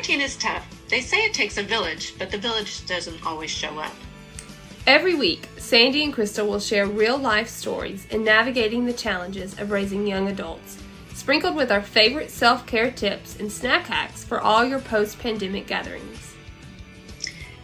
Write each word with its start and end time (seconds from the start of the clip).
Parenting 0.00 0.20
is 0.20 0.36
tough. 0.36 0.66
They 0.88 1.02
say 1.02 1.18
it 1.18 1.34
takes 1.34 1.58
a 1.58 1.62
village, 1.62 2.14
but 2.18 2.30
the 2.30 2.38
village 2.38 2.86
doesn't 2.86 3.26
always 3.26 3.50
show 3.50 3.78
up. 3.78 3.92
Every 4.86 5.14
week, 5.14 5.46
Sandy 5.58 6.02
and 6.02 6.12
Crystal 6.12 6.48
will 6.48 6.58
share 6.58 6.86
real 6.86 7.18
life 7.18 7.48
stories 7.48 8.06
in 8.06 8.24
navigating 8.24 8.86
the 8.86 8.94
challenges 8.94 9.58
of 9.58 9.70
raising 9.70 10.06
young 10.06 10.28
adults, 10.28 10.78
sprinkled 11.12 11.54
with 11.54 11.70
our 11.70 11.82
favorite 11.82 12.30
self 12.30 12.64
care 12.64 12.90
tips 12.90 13.38
and 13.38 13.52
snack 13.52 13.88
hacks 13.88 14.24
for 14.24 14.40
all 14.40 14.64
your 14.64 14.80
post 14.80 15.18
pandemic 15.18 15.66
gatherings. 15.66 16.34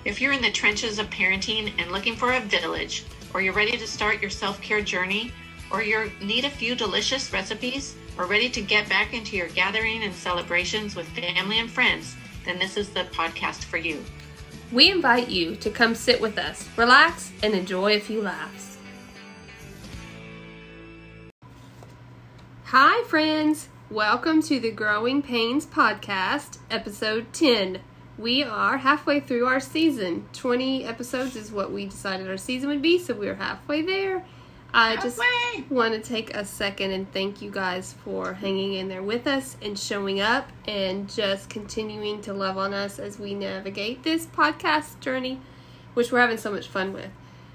If 0.04 0.20
you're 0.20 0.34
in 0.34 0.42
the 0.42 0.52
trenches 0.52 0.98
of 0.98 1.08
parenting 1.08 1.72
and 1.78 1.90
looking 1.90 2.16
for 2.16 2.34
a 2.34 2.40
village, 2.40 3.06
or 3.32 3.40
you're 3.40 3.54
ready 3.54 3.78
to 3.78 3.86
start 3.86 4.20
your 4.20 4.30
self 4.30 4.60
care 4.60 4.82
journey, 4.82 5.32
or 5.70 5.82
you 5.82 6.12
need 6.20 6.44
a 6.44 6.50
few 6.50 6.74
delicious 6.74 7.32
recipes, 7.32 7.96
or 8.18 8.26
ready 8.26 8.50
to 8.50 8.60
get 8.60 8.90
back 8.90 9.14
into 9.14 9.38
your 9.38 9.48
gathering 9.48 10.02
and 10.02 10.14
celebrations 10.14 10.94
with 10.94 11.08
family 11.08 11.58
and 11.58 11.70
friends, 11.70 12.14
then 12.46 12.58
this 12.60 12.76
is 12.76 12.90
the 12.90 13.02
podcast 13.04 13.64
for 13.64 13.76
you. 13.76 14.02
We 14.70 14.90
invite 14.90 15.28
you 15.28 15.56
to 15.56 15.68
come 15.68 15.96
sit 15.96 16.20
with 16.20 16.38
us, 16.38 16.68
relax, 16.76 17.32
and 17.42 17.54
enjoy 17.54 17.96
a 17.96 18.00
few 18.00 18.22
laughs. 18.22 18.78
Hi, 22.66 23.02
friends! 23.08 23.68
Welcome 23.90 24.42
to 24.42 24.60
the 24.60 24.70
Growing 24.70 25.22
Pains 25.22 25.66
Podcast, 25.66 26.58
episode 26.70 27.32
10. 27.32 27.80
We 28.16 28.44
are 28.44 28.78
halfway 28.78 29.18
through 29.20 29.46
our 29.46 29.60
season. 29.60 30.28
20 30.32 30.84
episodes 30.84 31.34
is 31.34 31.50
what 31.50 31.72
we 31.72 31.86
decided 31.86 32.28
our 32.28 32.36
season 32.36 32.68
would 32.68 32.82
be, 32.82 32.98
so 32.98 33.14
we're 33.14 33.34
halfway 33.34 33.82
there. 33.82 34.24
I 34.78 34.96
just 34.96 35.18
want 35.70 35.94
to 35.94 36.00
take 36.00 36.36
a 36.36 36.44
second 36.44 36.90
and 36.90 37.10
thank 37.10 37.40
you 37.40 37.50
guys 37.50 37.94
for 38.04 38.34
hanging 38.34 38.74
in 38.74 38.88
there 38.88 39.02
with 39.02 39.26
us 39.26 39.56
and 39.62 39.78
showing 39.78 40.20
up 40.20 40.50
and 40.68 41.08
just 41.08 41.48
continuing 41.48 42.20
to 42.20 42.34
love 42.34 42.58
on 42.58 42.74
us 42.74 42.98
as 42.98 43.18
we 43.18 43.32
navigate 43.32 44.02
this 44.02 44.26
podcast 44.26 45.00
journey, 45.00 45.40
which 45.94 46.12
we're 46.12 46.20
having 46.20 46.36
so 46.36 46.52
much 46.52 46.68
fun 46.68 46.92
with. 46.92 47.08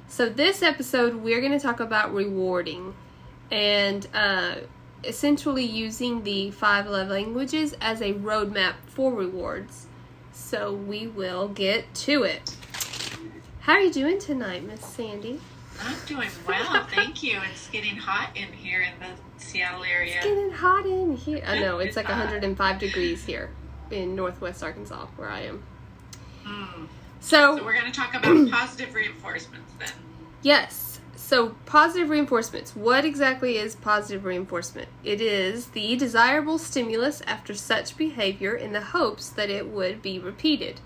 So, 0.07 0.29
this 0.29 0.63
episode, 0.63 1.17
we're 1.17 1.41
going 1.41 1.51
to 1.51 1.59
talk 1.59 1.79
about 1.79 2.11
rewarding 2.11 2.95
and 3.51 4.07
uh, 4.15 4.55
essentially 5.03 5.63
using 5.63 6.23
the 6.23 6.49
five 6.49 6.87
love 6.87 7.09
languages 7.09 7.75
as 7.81 8.01
a 8.01 8.15
roadmap 8.15 8.73
for 8.87 9.13
rewards. 9.13 9.85
So, 10.31 10.73
we 10.73 11.05
will 11.05 11.49
get 11.49 11.93
to 11.93 12.23
it. 12.23 12.55
How 13.59 13.73
are 13.73 13.81
you 13.81 13.91
doing 13.93 14.17
tonight, 14.17 14.63
Miss 14.63 14.83
Sandy? 14.83 15.39
I'm 15.83 15.95
doing 16.05 16.29
well, 16.47 16.85
thank 16.93 17.23
you. 17.23 17.39
It's 17.51 17.69
getting 17.69 17.95
hot 17.95 18.35
in 18.35 18.51
here 18.53 18.81
in 18.81 18.93
the 18.99 19.43
Seattle 19.43 19.83
area. 19.83 20.15
It's 20.15 20.25
getting 20.25 20.51
hot 20.51 20.85
in 20.85 21.15
here. 21.15 21.43
I 21.45 21.59
know 21.59 21.79
it's 21.79 21.95
like 21.95 22.07
105 22.07 22.79
degrees 22.79 23.23
here 23.25 23.49
in 23.89 24.15
Northwest 24.15 24.63
Arkansas, 24.63 25.07
where 25.15 25.29
I 25.29 25.41
am. 25.41 25.63
Mm. 26.45 26.87
So, 27.19 27.57
so 27.57 27.63
we're 27.63 27.73
going 27.73 27.91
to 27.91 27.97
talk 27.99 28.13
about 28.13 28.49
positive 28.51 28.93
reinforcements 28.93 29.71
then. 29.79 29.89
Yes. 30.41 30.99
So, 31.15 31.55
positive 31.65 32.09
reinforcements. 32.09 32.75
What 32.75 33.05
exactly 33.05 33.57
is 33.57 33.75
positive 33.75 34.25
reinforcement? 34.25 34.89
It 35.03 35.21
is 35.21 35.67
the 35.67 35.95
desirable 35.95 36.57
stimulus 36.57 37.21
after 37.27 37.53
such 37.53 37.95
behavior 37.95 38.53
in 38.53 38.73
the 38.73 38.81
hopes 38.81 39.29
that 39.29 39.49
it 39.49 39.67
would 39.67 40.01
be 40.01 40.19
repeated. 40.19 40.81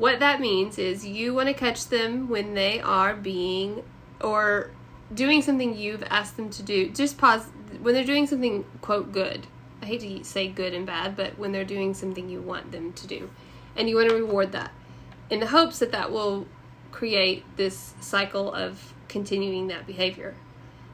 What 0.00 0.20
that 0.20 0.40
means 0.40 0.78
is 0.78 1.04
you 1.04 1.34
want 1.34 1.48
to 1.48 1.52
catch 1.52 1.88
them 1.88 2.30
when 2.30 2.54
they 2.54 2.80
are 2.80 3.14
being 3.14 3.84
or 4.22 4.70
doing 5.12 5.42
something 5.42 5.76
you've 5.76 6.02
asked 6.04 6.38
them 6.38 6.48
to 6.48 6.62
do. 6.62 6.88
Just 6.88 7.18
pause 7.18 7.44
when 7.82 7.92
they're 7.92 8.02
doing 8.02 8.26
something 8.26 8.64
quote 8.80 9.12
good. 9.12 9.46
I 9.82 9.84
hate 9.84 10.00
to 10.00 10.24
say 10.24 10.48
good 10.48 10.72
and 10.72 10.86
bad, 10.86 11.16
but 11.16 11.38
when 11.38 11.52
they're 11.52 11.66
doing 11.66 11.92
something 11.92 12.30
you 12.30 12.40
want 12.40 12.72
them 12.72 12.94
to 12.94 13.06
do, 13.06 13.28
and 13.76 13.90
you 13.90 13.96
want 13.96 14.08
to 14.08 14.14
reward 14.14 14.52
that, 14.52 14.72
in 15.28 15.38
the 15.38 15.48
hopes 15.48 15.80
that 15.80 15.92
that 15.92 16.10
will 16.10 16.46
create 16.92 17.44
this 17.58 17.92
cycle 18.00 18.54
of 18.54 18.94
continuing 19.08 19.66
that 19.66 19.86
behavior. 19.86 20.34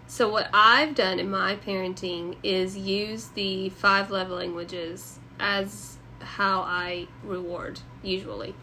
So 0.08 0.28
what 0.28 0.50
I've 0.52 0.96
done 0.96 1.20
in 1.20 1.30
my 1.30 1.54
parenting 1.54 2.38
is 2.42 2.76
use 2.76 3.28
the 3.28 3.68
five 3.68 4.10
love 4.10 4.30
languages 4.30 5.20
as 5.38 5.98
how 6.20 6.62
I 6.62 7.06
reward 7.22 7.78
usually. 8.02 8.56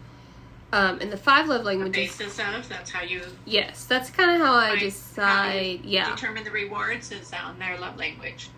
Um, 0.74 0.98
and 1.00 1.12
the 1.12 1.16
five 1.16 1.46
love 1.46 1.64
languages. 1.64 2.16
The 2.16 2.24
basis 2.24 2.40
of 2.40 2.68
that's 2.68 2.90
how 2.90 3.02
you. 3.02 3.22
Yes, 3.44 3.84
that's 3.84 4.10
kind 4.10 4.32
of 4.32 4.44
how 4.44 4.54
I 4.54 4.76
decide. 4.76 5.78
How 5.78 5.88
yeah. 5.88 6.10
Determine 6.10 6.42
the 6.42 6.50
rewards 6.50 7.12
is 7.12 7.32
on 7.32 7.60
their 7.60 7.78
love 7.78 7.96
language. 7.96 8.48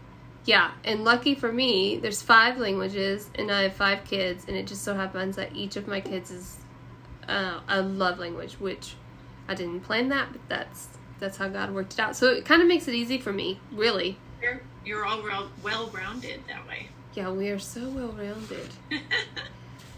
Yeah, 0.46 0.70
and 0.82 1.04
lucky 1.04 1.34
for 1.34 1.52
me, 1.52 1.98
there's 1.98 2.22
five 2.22 2.56
languages, 2.56 3.28
and 3.34 3.50
I 3.52 3.64
have 3.64 3.74
five 3.74 4.04
kids, 4.04 4.46
and 4.48 4.56
it 4.56 4.66
just 4.66 4.82
so 4.82 4.94
happens 4.94 5.36
that 5.36 5.54
each 5.54 5.76
of 5.76 5.88
my 5.88 6.00
kids 6.00 6.30
is 6.30 6.56
uh, 7.28 7.60
a 7.68 7.82
love 7.82 8.18
language, 8.18 8.54
which 8.54 8.94
I 9.46 9.54
didn't 9.54 9.80
plan 9.80 10.08
that, 10.08 10.32
but 10.32 10.40
that's 10.48 10.88
that's 11.18 11.36
how 11.36 11.48
God 11.48 11.74
worked 11.74 11.92
it 11.92 12.00
out. 12.00 12.16
So 12.16 12.28
it 12.28 12.46
kind 12.46 12.62
of 12.62 12.68
makes 12.68 12.88
it 12.88 12.94
easy 12.94 13.18
for 13.18 13.32
me, 13.34 13.60
really. 13.70 14.16
You're 14.40 14.62
you're 14.86 15.04
all 15.04 15.20
well 15.62 15.88
rounded 15.88 16.40
that 16.48 16.66
way. 16.66 16.88
Yeah, 17.12 17.30
we 17.30 17.50
are 17.50 17.58
so 17.58 17.90
well 17.90 18.12
rounded. 18.12 18.70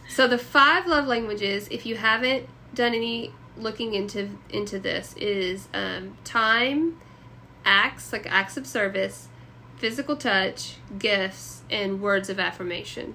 So 0.09 0.27
the 0.27 0.39
five 0.39 0.87
love 0.87 1.07
languages, 1.07 1.69
if 1.71 1.85
you 1.85 1.97
haven't 1.97 2.49
done 2.75 2.95
any 2.95 3.33
looking 3.57 3.95
into 3.95 4.31
into 4.51 4.79
this, 4.79 5.15
is 5.17 5.69
um, 5.75 6.17
time, 6.25 6.99
acts 7.65 8.13
like 8.13 8.27
acts 8.27 8.57
of 8.57 8.67
service, 8.67 9.29
physical 9.77 10.17
touch, 10.17 10.77
gifts, 10.99 11.63
and 11.71 12.01
words 12.01 12.31
of 12.31 12.41
affirmation. 12.41 13.15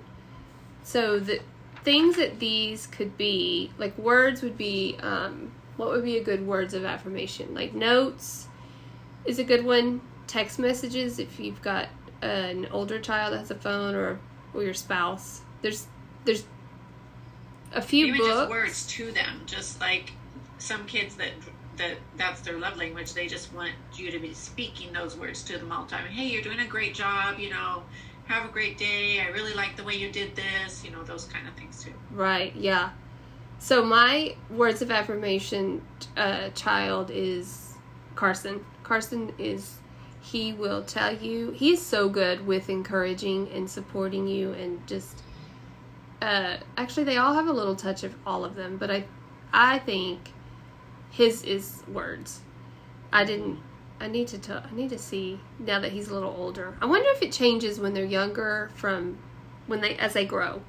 So 0.83 1.19
the 1.19 1.41
things 1.83 2.15
that 2.17 2.39
these 2.39 2.87
could 2.87 3.17
be, 3.17 3.71
like 3.77 3.97
words 3.97 4.41
would 4.41 4.57
be, 4.57 4.97
um, 5.01 5.51
what 5.77 5.89
would 5.89 6.03
be 6.03 6.17
a 6.17 6.23
good 6.23 6.45
words 6.45 6.73
of 6.73 6.85
affirmation? 6.85 7.53
Like 7.55 7.73
notes 7.73 8.47
is 9.25 9.39
a 9.39 9.43
good 9.43 9.65
one. 9.65 10.01
Text 10.27 10.59
messages 10.59 11.19
if 11.19 11.39
you've 11.39 11.61
got 11.61 11.89
an 12.21 12.67
older 12.71 12.99
child 12.99 13.33
that 13.33 13.39
has 13.39 13.51
a 13.51 13.55
phone 13.55 13.95
or 13.95 14.19
or 14.53 14.63
your 14.63 14.73
spouse. 14.73 15.41
There's 15.61 15.87
there's 16.25 16.45
a 17.73 17.81
few 17.81 18.07
Even 18.07 18.19
books. 18.19 18.29
just 18.29 18.49
words 18.49 18.87
to 18.87 19.11
them, 19.11 19.41
just 19.45 19.79
like 19.79 20.11
some 20.57 20.85
kids 20.85 21.15
that 21.15 21.31
that 21.77 21.97
that's 22.17 22.41
their 22.41 22.57
love 22.57 22.77
language. 22.77 23.13
They 23.13 23.27
just 23.27 23.53
want 23.53 23.71
you 23.95 24.11
to 24.11 24.19
be 24.19 24.33
speaking 24.33 24.93
those 24.93 25.17
words 25.17 25.43
to 25.43 25.57
them 25.57 25.71
all 25.71 25.83
the 25.83 25.91
time. 25.91 26.05
Hey, 26.05 26.27
you're 26.27 26.43
doing 26.43 26.59
a 26.59 26.67
great 26.67 26.93
job. 26.93 27.39
You 27.39 27.49
know, 27.49 27.83
have 28.25 28.45
a 28.45 28.51
great 28.51 28.77
day. 28.77 29.21
I 29.21 29.29
really 29.29 29.53
like 29.53 29.75
the 29.75 29.83
way 29.83 29.95
you 29.95 30.11
did 30.11 30.35
this. 30.35 30.83
You 30.85 30.91
know, 30.91 31.03
those 31.03 31.25
kind 31.25 31.47
of 31.47 31.53
things 31.55 31.83
too. 31.83 31.93
Right. 32.11 32.55
Yeah. 32.55 32.91
So 33.59 33.83
my 33.83 34.35
words 34.49 34.81
of 34.81 34.91
affirmation 34.91 35.81
uh, 36.17 36.49
child 36.49 37.09
is 37.11 37.75
Carson. 38.15 38.65
Carson 38.83 39.33
is 39.37 39.77
he 40.21 40.53
will 40.53 40.83
tell 40.83 41.15
you 41.15 41.51
he's 41.51 41.81
so 41.81 42.09
good 42.09 42.45
with 42.45 42.69
encouraging 42.69 43.49
and 43.51 43.69
supporting 43.69 44.27
you 44.27 44.53
and 44.53 44.85
just 44.87 45.21
uh, 46.23 46.57
actually 46.77 47.03
they 47.03 47.17
all 47.17 47.33
have 47.33 47.47
a 47.47 47.51
little 47.51 47.75
touch 47.75 48.03
of 48.03 48.15
all 48.25 48.45
of 48.45 48.55
them, 48.55 48.77
but 48.77 48.89
I 48.89 49.03
I 49.51 49.79
think 49.79 50.31
his 51.11 51.43
is 51.43 51.83
words. 51.87 52.39
I 53.11 53.25
didn't 53.25 53.59
I 53.99 54.07
need 54.07 54.29
to 54.29 54.63
I 54.69 54.73
need 54.73 54.89
to 54.91 54.97
see 54.97 55.39
now 55.59 55.79
that 55.81 55.91
he's 55.91 56.07
a 56.07 56.13
little 56.13 56.33
older. 56.35 56.77
I 56.81 56.85
wonder 56.85 57.09
if 57.11 57.21
it 57.21 57.33
changes 57.33 57.77
when 57.79 57.93
they're 57.93 58.05
younger 58.05 58.71
from 58.75 59.17
when 59.67 59.81
they 59.81 59.95
as 59.97 60.13
they 60.13 60.25
grow. 60.25 60.61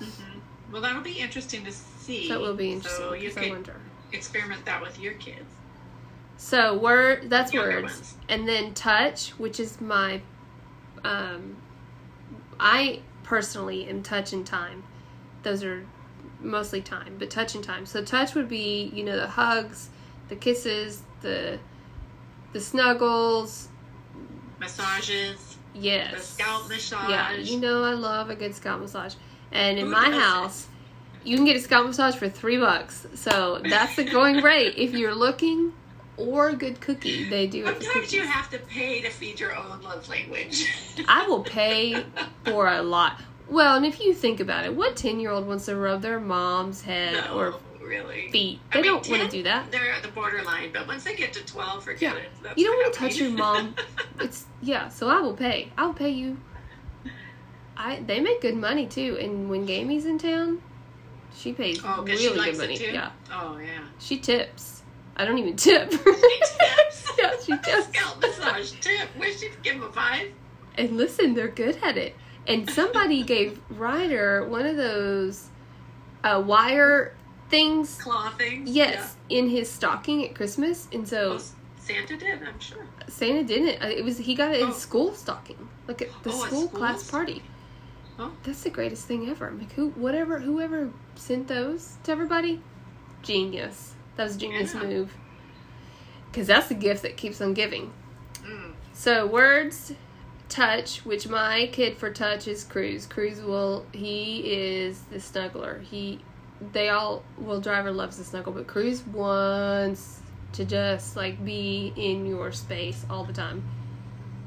Mm-hmm. 0.00 0.72
Well, 0.72 0.82
that'll 0.82 1.02
be 1.02 1.18
interesting 1.20 1.64
to 1.64 1.72
see. 1.72 2.28
That 2.28 2.40
will 2.40 2.54
be 2.54 2.72
interesting. 2.72 3.06
So 3.06 3.14
you 3.14 3.30
could 3.30 3.70
experiment 4.12 4.64
that 4.66 4.82
with 4.82 4.98
your 4.98 5.14
kids. 5.14 5.48
So 6.36 6.76
word 6.76 7.30
that's 7.30 7.52
words, 7.52 7.94
ones. 7.94 8.14
and 8.28 8.48
then 8.48 8.74
touch, 8.74 9.30
which 9.30 9.58
is 9.60 9.80
my, 9.80 10.22
um, 11.04 11.56
I 12.60 13.00
personally 13.24 13.86
am 13.86 14.02
touch 14.02 14.32
and 14.32 14.46
time. 14.46 14.84
Those 15.42 15.62
are 15.64 15.86
mostly 16.40 16.80
time, 16.80 17.16
but 17.18 17.30
touch 17.30 17.54
and 17.54 17.64
time. 17.64 17.86
So 17.86 18.04
touch 18.04 18.34
would 18.34 18.48
be, 18.48 18.90
you 18.94 19.04
know, 19.04 19.16
the 19.16 19.26
hugs, 19.28 19.90
the 20.28 20.36
kisses, 20.36 21.02
the 21.20 21.58
the 22.52 22.60
snuggles, 22.60 23.68
massages. 24.58 25.56
Yes. 25.74 26.14
The 26.14 26.20
scalp 26.20 26.68
massage. 26.68 27.10
Yeah, 27.10 27.32
you 27.34 27.60
know 27.60 27.84
I 27.84 27.92
love 27.92 28.30
a 28.30 28.34
good 28.34 28.54
scalp 28.54 28.80
massage. 28.80 29.14
And 29.52 29.78
in 29.78 29.86
Who 29.86 29.92
my 29.92 30.10
house, 30.10 30.64
it? 30.64 31.28
you 31.28 31.36
can 31.36 31.44
get 31.44 31.56
a 31.56 31.60
scalp 31.60 31.86
massage 31.86 32.16
for 32.16 32.28
three 32.28 32.58
bucks. 32.58 33.06
So 33.14 33.60
that's 33.62 33.96
the 33.96 34.04
going 34.04 34.36
rate 34.42 34.74
if 34.76 34.92
you're 34.92 35.14
looking 35.14 35.72
or 36.16 36.48
a 36.48 36.54
good 36.56 36.80
cookie. 36.80 37.28
They 37.28 37.46
do. 37.46 37.64
Sometimes 37.64 38.12
you 38.12 38.22
have 38.22 38.50
to 38.50 38.58
pay 38.58 39.00
to 39.02 39.10
feed 39.10 39.38
your 39.38 39.56
own 39.56 39.80
love 39.82 40.08
language. 40.08 40.66
I 41.06 41.26
will 41.28 41.44
pay 41.44 42.04
for 42.44 42.68
a 42.68 42.82
lot. 42.82 43.20
Well, 43.48 43.76
and 43.76 43.86
if 43.86 44.00
you 44.00 44.12
think 44.12 44.40
about 44.40 44.64
it, 44.64 44.74
what 44.74 44.96
ten 44.96 45.20
year 45.20 45.30
old 45.30 45.46
wants 45.46 45.66
to 45.66 45.76
rub 45.76 46.02
their 46.02 46.20
mom's 46.20 46.82
head 46.82 47.14
no, 47.14 47.34
or 47.34 47.54
really 47.82 48.28
feet? 48.30 48.60
They 48.72 48.78
I 48.78 48.82
mean, 48.82 48.92
don't 48.92 49.08
want 49.08 49.22
to 49.22 49.28
do 49.28 49.42
that. 49.44 49.70
They're 49.70 49.92
at 49.92 50.02
the 50.02 50.08
borderline, 50.08 50.70
but 50.72 50.86
once 50.86 51.04
they 51.04 51.14
get 51.14 51.32
to 51.34 51.44
twelve, 51.46 51.84
forget 51.84 52.14
yeah. 52.14 52.20
it. 52.20 52.28
That's 52.42 52.58
you 52.58 52.66
don't 52.66 52.76
want 52.76 52.92
to 52.92 53.00
touch 53.00 53.16
your 53.16 53.30
mom. 53.30 53.74
It's 54.20 54.46
yeah. 54.60 54.88
So 54.88 55.08
I 55.08 55.20
will 55.20 55.34
pay. 55.34 55.70
I'll 55.78 55.94
pay 55.94 56.10
you. 56.10 56.38
I 57.76 58.00
they 58.00 58.20
make 58.20 58.40
good 58.42 58.56
money 58.56 58.86
too. 58.86 59.16
And 59.20 59.48
when 59.48 59.64
Gammy's 59.64 60.04
in 60.04 60.18
town, 60.18 60.60
she 61.34 61.52
pays 61.52 61.80
Oh, 61.84 62.02
really 62.02 62.16
she 62.16 62.34
good 62.34 62.58
money. 62.58 62.78
Yeah, 62.80 63.10
Oh 63.32 63.58
yeah. 63.58 63.84
she 64.00 64.18
tips. 64.18 64.82
I 65.16 65.24
don't 65.24 65.38
even 65.38 65.56
tip. 65.56 65.90
She 65.90 65.98
tips. 65.98 67.10
yeah, 67.18 67.30
she 67.44 67.52
tips. 67.64 67.88
Scalp 67.88 68.20
massage 68.20 68.72
tip. 68.80 69.08
Wish 69.18 69.40
she'd 69.40 69.62
give 69.62 69.76
him 69.76 69.84
a 69.84 69.92
five. 69.92 70.32
And 70.76 70.96
listen, 70.96 71.34
they're 71.34 71.48
good 71.48 71.78
at 71.82 71.96
it. 71.96 72.14
And 72.48 72.68
somebody 72.70 73.22
gave 73.22 73.60
Ryder 73.70 74.44
one 74.48 74.64
of 74.66 74.76
those 74.76 75.48
uh, 76.24 76.42
wire 76.44 77.14
things. 77.50 78.00
Claw 78.00 78.30
things. 78.30 78.68
Yes, 78.70 79.16
in 79.28 79.48
his 79.50 79.70
stocking 79.70 80.24
at 80.24 80.34
Christmas, 80.34 80.88
and 80.92 81.06
so 81.06 81.30
Well, 81.30 81.42
Santa 81.78 82.16
did, 82.16 82.42
I'm 82.42 82.58
sure. 82.58 82.86
Santa 83.06 83.44
didn't. 83.44 83.82
Uh, 83.82 83.88
It 83.88 84.02
was 84.04 84.18
he 84.18 84.34
got 84.34 84.54
it 84.54 84.60
in 84.60 84.68
Oh. 84.68 84.72
school 84.72 85.14
stocking, 85.14 85.68
like 85.86 86.02
at 86.02 86.08
the 86.22 86.30
Oh, 86.32 86.42
at 86.42 86.48
school 86.48 86.68
class 86.68 87.10
party. 87.10 87.42
Oh. 88.18 88.32
That's 88.42 88.62
the 88.62 88.70
greatest 88.70 89.06
thing 89.06 89.28
ever. 89.28 89.46
I'm 89.46 89.58
like, 89.58 89.72
who, 89.74 89.90
whatever, 89.90 90.40
whoever 90.40 90.90
sent 91.14 91.46
those 91.48 91.96
to 92.04 92.12
everybody, 92.12 92.60
genius. 93.22 93.94
That 94.16 94.24
was 94.24 94.36
a 94.36 94.38
genius 94.38 94.74
Yeah. 94.74 94.82
move. 94.84 95.14
Because 96.30 96.46
that's 96.48 96.68
the 96.68 96.74
gift 96.74 97.02
that 97.02 97.16
keeps 97.16 97.40
on 97.40 97.54
giving. 97.54 97.92
Mm. 98.42 98.72
So 98.92 99.26
words, 99.26 99.92
touch, 100.48 101.04
which 101.04 101.28
my 101.28 101.68
kid 101.72 101.96
for 101.96 102.10
touch 102.10 102.48
is 102.48 102.64
Cruz. 102.64 103.06
Cruz 103.06 103.40
will 103.40 103.86
he 103.92 104.40
is 104.52 105.02
the 105.10 105.18
snuggler. 105.18 105.82
He 105.82 106.20
they 106.72 106.88
all 106.88 107.22
well 107.38 107.60
Ryder 107.60 107.92
loves 107.92 108.16
to 108.16 108.24
snuggle, 108.24 108.52
but 108.52 108.66
Cruz 108.66 109.06
wants 109.06 110.20
to 110.52 110.64
just 110.64 111.16
like 111.16 111.44
be 111.44 111.92
in 111.96 112.26
your 112.26 112.52
space 112.52 113.04
all 113.08 113.24
the 113.24 113.32
time. 113.32 113.62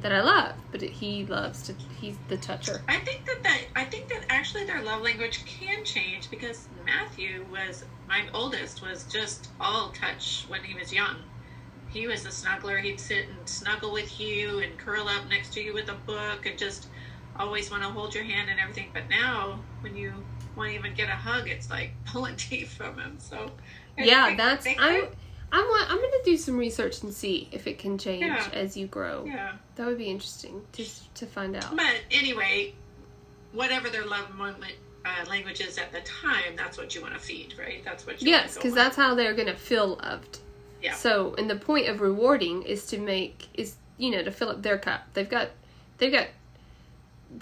That 0.01 0.12
I 0.12 0.21
love, 0.21 0.56
but 0.71 0.81
he 0.81 1.25
loves 1.25 1.62
to 1.63 1.75
he's 2.00 2.18
the 2.27 2.38
toucher. 2.38 2.81
I 2.88 2.98
think 2.98 3.25
that, 3.25 3.44
that 3.44 3.62
I 3.75 3.86
think 3.86 4.07
that 4.09 4.25
actually 4.30 4.65
their 4.65 4.81
love 4.81 5.03
language 5.03 5.45
can 5.45 5.86
change 5.86 6.31
because 6.31 6.68
Matthew 6.86 7.45
was 7.51 7.86
my 8.07 8.24
oldest 8.33 8.81
was 8.81 9.03
just 9.06 9.50
all 9.59 9.89
touch 9.89 10.45
when 10.48 10.63
he 10.63 10.77
was 10.77 10.92
young. 10.92 11.18
He 11.91 12.07
was 12.07 12.25
a 12.25 12.29
snuggler. 12.29 12.79
He'd 12.81 12.99
sit 12.99 13.25
and 13.27 13.49
snuggle 13.49 13.91
with 13.91 14.19
you 14.19 14.59
and 14.59 14.77
curl 14.77 15.07
up 15.07 15.27
next 15.29 15.53
to 15.53 15.61
you 15.61 15.73
with 15.73 15.89
a 15.89 15.93
book 16.05 16.45
and 16.45 16.57
just 16.57 16.88
always 17.38 17.69
want 17.71 17.83
to 17.83 17.89
hold 17.89 18.13
your 18.15 18.23
hand 18.23 18.49
and 18.49 18.59
everything. 18.59 18.89
But 18.93 19.09
now, 19.09 19.59
when 19.81 19.95
you 19.95 20.13
want 20.55 20.69
to 20.71 20.75
even 20.75 20.93
get 20.93 21.09
a 21.09 21.13
hug, 21.13 21.49
it's 21.49 21.69
like 21.69 21.91
pulling 22.05 22.35
teeth 22.38 22.73
from 22.73 22.97
him. 22.97 23.17
So 23.19 23.51
I 23.97 24.03
Yeah, 24.03 24.35
that's 24.35 24.65
I'm 24.67 25.05
I'm 25.53 25.65
I'm 25.89 25.97
gonna 25.97 26.23
do 26.23 26.38
some 26.38 26.57
research 26.57 27.03
and 27.03 27.13
see 27.13 27.49
if 27.51 27.67
it 27.67 27.77
can 27.77 27.97
change 27.97 28.23
Yeah. 28.25 28.49
as 28.53 28.77
you 28.77 28.88
grow. 28.88 29.25
yeah. 29.25 29.53
That 29.75 29.88
would 29.88 29.97
be 29.97 30.09
interesting 30.09 30.61
to 30.73 30.85
to 31.15 31.25
find 31.25 31.55
out. 31.57 31.75
But 31.75 31.95
anyway, 32.09 32.73
whatever 33.51 33.89
their 33.89 34.05
love 34.05 34.33
moment, 34.33 34.75
uh, 35.03 35.29
language 35.29 35.59
is 35.61 35.77
at 35.77 35.91
the 35.91 35.99
time, 36.01 36.55
that's 36.55 36.77
what 36.77 36.95
you 36.95 37.01
want 37.01 37.15
to 37.15 37.19
feed, 37.19 37.55
right? 37.59 37.83
That's 37.83 38.05
what 38.05 38.21
you 38.21 38.29
Yes, 38.29 38.41
want 38.41 38.51
to 38.53 38.59
because 38.59 38.73
that's 38.75 38.95
how 38.95 39.13
they're 39.15 39.33
gonna 39.33 39.55
feel 39.57 39.99
loved. 40.01 40.39
Yeah. 40.81 40.93
So, 40.95 41.35
and 41.37 41.49
the 41.49 41.55
point 41.55 41.87
of 41.87 42.01
rewarding 42.01 42.63
is 42.63 42.85
to 42.87 42.97
make 42.97 43.47
is 43.53 43.75
you 43.97 44.11
know 44.11 44.23
to 44.23 44.31
fill 44.31 44.49
up 44.49 44.61
their 44.63 44.77
cup. 44.77 45.01
They've 45.13 45.29
got 45.29 45.49
they've 45.97 46.11
got 46.11 46.27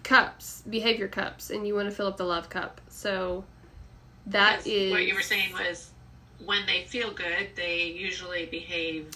cups, 0.03 0.63
behavior 0.69 1.07
cups, 1.07 1.49
and 1.49 1.65
you 1.67 1.75
want 1.75 1.89
to 1.89 1.95
fill 1.95 2.07
up 2.07 2.17
the 2.17 2.23
love 2.25 2.49
cup. 2.49 2.81
So 2.89 3.43
that 4.27 4.67
is 4.67 4.91
what 4.91 5.05
you 5.05 5.15
were 5.15 5.21
saying 5.21 5.53
was 5.53 5.89
when 6.45 6.65
they 6.65 6.83
feel 6.85 7.11
good, 7.11 7.49
they 7.55 7.83
usually 7.85 8.45
behave. 8.45 9.09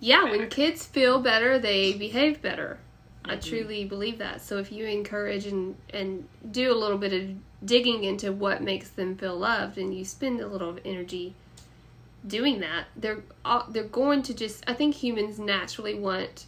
yeah. 0.00 0.24
better. 0.24 0.38
When 0.38 0.48
kids 0.48 0.84
feel 0.86 1.20
better, 1.20 1.58
they 1.58 1.92
behave 1.92 2.40
better. 2.42 2.78
I 3.24 3.36
Mhm. 3.36 3.42
truly 3.44 3.84
believe 3.84 4.18
that. 4.18 4.40
So 4.40 4.58
if 4.58 4.70
you 4.70 4.86
encourage 4.86 5.46
and 5.46 5.76
and 5.90 6.28
do 6.50 6.72
a 6.72 6.74
little 6.78 6.98
bit 6.98 7.12
of 7.12 7.36
digging 7.64 8.04
into 8.04 8.32
what 8.32 8.62
makes 8.62 8.88
them 8.88 9.16
feel 9.16 9.36
loved, 9.36 9.76
and 9.78 9.96
you 9.96 10.04
spend 10.04 10.40
a 10.40 10.46
little 10.46 10.70
of 10.70 10.78
energy 10.84 11.34
doing 12.26 12.60
that, 12.60 12.86
they're 12.96 13.22
they're 13.70 13.84
going 13.84 14.22
to 14.24 14.34
just. 14.34 14.64
I 14.68 14.74
think 14.74 14.94
humans 14.94 15.38
naturally 15.38 15.94
want. 15.94 16.46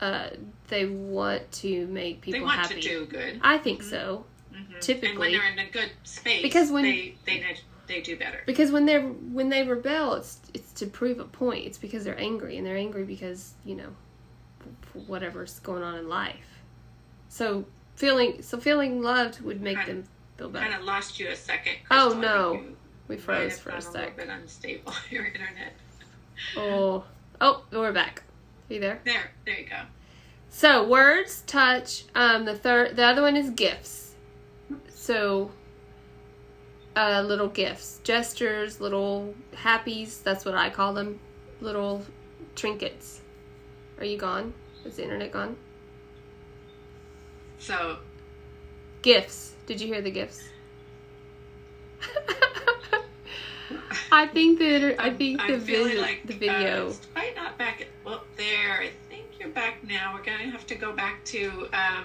Uh, 0.00 0.30
they 0.68 0.86
want 0.86 1.50
to 1.52 1.86
make 1.88 2.22
people 2.22 2.40
they 2.40 2.44
want 2.44 2.58
happy. 2.58 2.80
to 2.80 2.88
do 2.88 3.04
good. 3.06 3.38
I 3.42 3.58
think 3.58 3.82
so 3.82 4.24
Mhm. 4.50 4.56
and 4.56 4.68
when 4.72 4.80
typically. 4.80 5.32
they're 5.36 5.52
in 5.52 5.58
a 5.58 5.70
good 5.70 5.90
space, 6.04 6.40
Because 6.42 6.70
when- 6.70 6.84
they 6.84 7.14
they 7.26 7.56
they 7.86 8.00
do 8.00 8.16
better. 8.16 8.42
because 8.46 8.70
when 8.72 8.86
they're 8.86 9.02
when 9.08 9.50
they 9.50 9.62
rebel, 9.62 10.14
it's 10.14 10.40
it's 10.54 10.72
to 10.74 10.86
prove 10.86 11.18
a 11.20 11.24
point. 11.24 11.66
It's 11.66 11.76
because 11.76 12.04
they're 12.04 12.18
angry, 12.18 12.56
and 12.56 12.66
they're 12.66 12.76
angry 12.78 13.04
because 13.04 13.52
you 13.64 13.74
know 13.74 13.90
whatever's 15.06 15.58
going 15.60 15.82
on 15.82 15.96
in 15.96 16.08
life. 16.08 16.62
So 17.28 17.66
feeling 17.96 18.42
so 18.42 18.58
feeling 18.58 19.02
loved 19.02 19.40
would 19.42 19.60
make 19.60 19.76
Kind- 19.76 19.88
them 19.88 20.04
feel 20.38 20.48
better. 20.48 20.62
Kind 20.64 20.72
better. 20.72 20.80
of 20.80 20.86
lost 20.86 21.20
you 21.20 21.28
a 21.28 21.36
second. 21.36 21.74
Oh, 21.90 22.10
Crystal. 22.12 22.18
I 22.18 22.22
no. 22.22 22.64
We 23.10 23.16
froze 23.16 23.58
for 23.58 23.70
a 23.70 23.82
sec. 23.82 24.16
bit 24.16 24.28
unstable 24.28 24.92
your 25.10 25.26
internet. 25.26 25.72
Oh 26.56 27.02
oh, 27.40 27.64
we're 27.72 27.90
back. 27.92 28.22
Are 28.70 28.74
you 28.74 28.78
there? 28.78 29.00
There, 29.04 29.32
there 29.44 29.58
you 29.58 29.66
go. 29.68 29.80
So 30.48 30.86
words, 30.86 31.42
touch. 31.48 32.04
Um, 32.14 32.44
the 32.44 32.54
third, 32.54 32.94
the 32.94 33.02
other 33.04 33.22
one 33.22 33.36
is 33.36 33.50
gifts. 33.50 34.14
So, 34.90 35.50
uh, 36.94 37.24
little 37.26 37.48
gifts, 37.48 37.98
gestures, 38.04 38.80
little 38.80 39.34
happies. 39.56 40.22
That's 40.22 40.44
what 40.44 40.54
I 40.54 40.70
call 40.70 40.94
them. 40.94 41.18
Little 41.60 42.06
trinkets. 42.54 43.22
Are 43.98 44.04
you 44.04 44.18
gone? 44.18 44.54
Is 44.84 44.94
the 44.94 45.02
internet 45.02 45.32
gone? 45.32 45.56
So 47.58 47.98
Gifts. 49.02 49.54
Did 49.66 49.80
you 49.80 49.88
hear 49.88 50.00
the 50.00 50.12
gifts? 50.12 50.44
I 54.12 54.26
think 54.26 54.58
that 54.58 54.96
I 54.98 55.12
think 55.14 55.40
the 55.46 55.54
I'm 55.54 55.60
feeling 55.60 55.88
video, 55.88 56.02
like, 56.02 56.26
the 56.26 56.34
video. 56.34 56.86
Uh, 56.86 56.88
it's 56.90 57.06
quite 57.14 57.36
not 57.36 57.56
back. 57.58 57.86
Well, 58.04 58.24
there. 58.36 58.80
I 58.80 58.90
think 59.08 59.26
you're 59.38 59.48
back 59.50 59.82
now. 59.84 60.14
We're 60.14 60.24
gonna 60.24 60.50
have 60.50 60.66
to 60.66 60.74
go 60.74 60.92
back 60.92 61.24
to 61.26 61.68
um, 61.72 62.04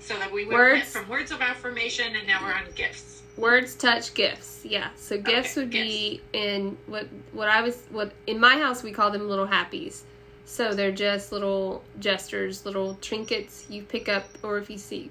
so 0.00 0.18
that 0.18 0.32
we 0.32 0.44
went 0.44 0.58
Words. 0.58 0.90
from 0.90 1.08
words 1.08 1.30
of 1.30 1.40
affirmation, 1.40 2.16
and 2.16 2.26
now 2.26 2.42
we're 2.42 2.52
on 2.52 2.64
gifts. 2.74 3.22
Words, 3.36 3.74
touch, 3.74 4.14
gifts. 4.14 4.64
Yeah. 4.64 4.90
So 4.96 5.18
gifts 5.18 5.52
Okay, 5.52 5.60
would 5.60 5.70
be 5.70 6.20
in 6.32 6.76
what 6.86 7.08
what 7.32 7.48
I 7.48 7.62
was 7.62 7.82
what 7.90 8.12
in 8.26 8.38
my 8.38 8.56
house 8.58 8.82
we 8.82 8.92
call 8.92 9.10
them 9.10 9.28
little 9.28 9.46
happies. 9.46 10.02
So 10.46 10.74
they're 10.74 10.92
just 10.92 11.32
little 11.32 11.82
gestures, 12.00 12.66
little 12.66 12.96
trinkets 12.96 13.66
you 13.70 13.82
pick 13.82 14.08
up, 14.08 14.26
or 14.42 14.58
if 14.58 14.68
you 14.68 14.78
see. 14.78 15.10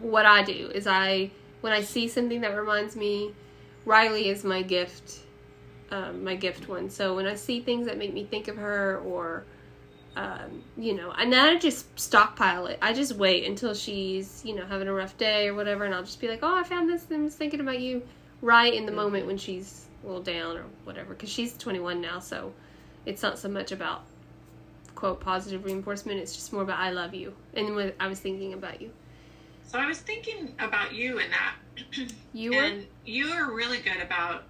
What 0.00 0.26
I 0.26 0.42
do 0.42 0.70
is 0.74 0.86
I 0.86 1.30
when 1.60 1.72
I 1.72 1.82
see 1.82 2.08
something 2.08 2.40
that 2.40 2.56
reminds 2.56 2.96
me, 2.96 3.32
Riley 3.84 4.28
is 4.28 4.42
my 4.42 4.62
gift, 4.62 5.20
um, 5.92 6.24
my 6.24 6.34
gift 6.34 6.68
one. 6.68 6.90
So 6.90 7.14
when 7.14 7.26
I 7.26 7.34
see 7.34 7.60
things 7.60 7.86
that 7.86 7.98
make 7.98 8.12
me 8.12 8.24
think 8.24 8.48
of 8.48 8.56
her, 8.56 8.98
or 9.04 9.44
um, 10.16 10.64
you 10.76 10.94
know, 10.94 11.12
and 11.12 11.32
then 11.32 11.38
I 11.56 11.58
just 11.58 11.98
stockpile 12.00 12.66
it. 12.66 12.78
I 12.82 12.92
just 12.92 13.12
wait 13.12 13.46
until 13.46 13.74
she's, 13.74 14.42
you 14.44 14.54
know, 14.54 14.66
having 14.66 14.88
a 14.88 14.92
rough 14.92 15.16
day 15.16 15.48
or 15.48 15.54
whatever, 15.54 15.84
and 15.84 15.94
I'll 15.94 16.02
just 16.02 16.20
be 16.20 16.28
like, 16.28 16.40
oh, 16.42 16.56
I 16.56 16.64
found 16.64 16.88
this 16.88 17.06
and 17.10 17.20
I 17.20 17.24
was 17.24 17.34
thinking 17.34 17.60
about 17.60 17.78
you 17.78 18.02
right 18.40 18.72
in 18.72 18.86
the 18.86 18.92
moment 18.92 19.26
when 19.26 19.36
she's 19.38 19.86
a 20.02 20.06
little 20.06 20.22
down 20.22 20.56
or 20.56 20.64
whatever. 20.84 21.14
Because 21.14 21.28
she's 21.28 21.56
21 21.56 22.00
now, 22.00 22.18
so 22.18 22.52
it's 23.06 23.22
not 23.22 23.38
so 23.38 23.48
much 23.48 23.70
about, 23.70 24.02
quote, 24.94 25.20
positive 25.20 25.64
reinforcement. 25.64 26.18
It's 26.20 26.34
just 26.34 26.52
more 26.52 26.62
about 26.62 26.78
I 26.78 26.90
love 26.90 27.14
you. 27.14 27.34
And 27.54 27.76
when 27.76 27.92
I 28.00 28.08
was 28.08 28.18
thinking 28.18 28.54
about 28.54 28.80
you. 28.80 28.90
So 29.66 29.78
I 29.78 29.86
was 29.86 29.98
thinking 29.98 30.54
about 30.58 30.92
you 30.92 31.18
and 31.18 31.32
that, 31.32 31.54
You 32.32 32.50
were? 32.50 32.62
and 32.62 32.86
you're 33.06 33.54
really 33.54 33.78
good 33.78 34.00
about 34.02 34.44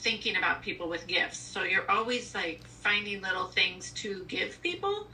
thinking 0.00 0.36
about 0.36 0.62
people 0.62 0.88
with 0.88 1.06
gifts. 1.06 1.38
So 1.38 1.62
you're 1.62 1.88
always 1.90 2.34
like 2.34 2.66
finding 2.66 3.22
little 3.22 3.46
things 3.46 3.92
to 3.92 4.24
give 4.28 4.60
people. 4.62 5.06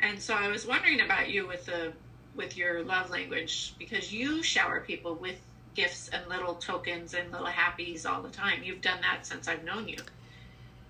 And 0.00 0.20
so 0.20 0.34
I 0.34 0.48
was 0.48 0.66
wondering 0.66 1.00
about 1.00 1.30
you 1.30 1.46
with 1.46 1.66
the 1.66 1.92
with 2.34 2.56
your 2.56 2.82
love 2.82 3.10
language 3.10 3.74
because 3.78 4.12
you 4.12 4.42
shower 4.42 4.80
people 4.80 5.14
with 5.14 5.40
gifts 5.74 6.08
and 6.08 6.26
little 6.28 6.54
tokens 6.54 7.14
and 7.14 7.30
little 7.30 7.46
happies 7.46 8.08
all 8.08 8.22
the 8.22 8.30
time. 8.30 8.62
You've 8.62 8.80
done 8.80 9.00
that 9.02 9.24
since 9.24 9.46
I've 9.46 9.64
known 9.64 9.88
you. 9.88 9.98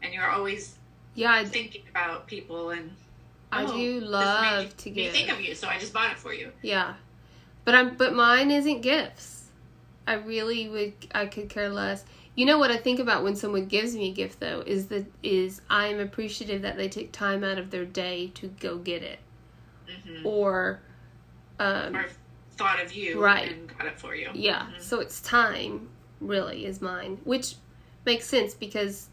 And 0.03 0.13
you're 0.13 0.31
always 0.31 0.77
yeah, 1.15 1.33
I, 1.33 1.45
thinking 1.45 1.83
about 1.91 2.27
people 2.27 2.71
and 2.71 2.91
I 3.53 3.65
oh, 3.65 3.77
do 3.77 4.01
love 4.01 4.77
to 4.79 4.91
give. 4.91 5.13
think 5.13 5.31
of 5.31 5.41
you, 5.41 5.55
so 5.55 5.69
I 5.69 5.79
just 5.79 5.93
bought 5.93 6.11
it 6.11 6.19
for 6.19 6.35
you. 6.35 6.51
Yeah. 6.63 6.95
But 7.65 7.75
I'm 7.75 7.97
but 7.97 8.15
mine 8.15 8.51
isn't 8.51 8.81
gifts. 8.81 9.45
I 10.07 10.15
really 10.15 10.69
would 10.69 10.93
I 11.15 11.27
could 11.27 11.49
care 11.49 11.69
less. 11.69 12.05
You 12.35 12.47
know 12.47 12.59
what 12.59 12.71
I 12.71 12.77
think 12.77 12.99
about 12.99 13.23
when 13.23 13.37
someone 13.37 13.67
gives 13.67 13.95
me 13.95 14.11
a 14.11 14.13
gift 14.13 14.41
though 14.41 14.63
is 14.67 14.89
that 14.89 15.07
is 15.23 15.61
I'm 15.71 16.01
appreciative 16.01 16.63
that 16.63 16.77
they 16.77 16.89
took 16.89 17.13
time 17.13 17.45
out 17.45 17.59
of 17.59 17.71
their 17.71 17.85
day 17.85 18.29
to 18.35 18.49
go 18.49 18.79
get 18.79 19.03
it. 19.03 19.21
hmm 20.05 20.27
Or 20.27 20.81
um 21.61 21.95
Or 21.95 22.07
thought 22.53 22.83
of 22.83 22.93
you 22.93 23.21
Right. 23.21 23.53
and 23.53 23.69
got 23.79 23.87
it 23.87 23.99
for 24.01 24.15
you. 24.15 24.31
yeah, 24.35 24.67
Mhm. 24.67 24.81
so 24.81 25.01
it's 25.01 25.21
time 25.21 25.89
really 26.21 26.65
is 26.67 26.81
mine, 26.81 27.21
which 27.25 27.55
makes 28.05 28.27
sense 28.27 28.55
because 28.55 29.09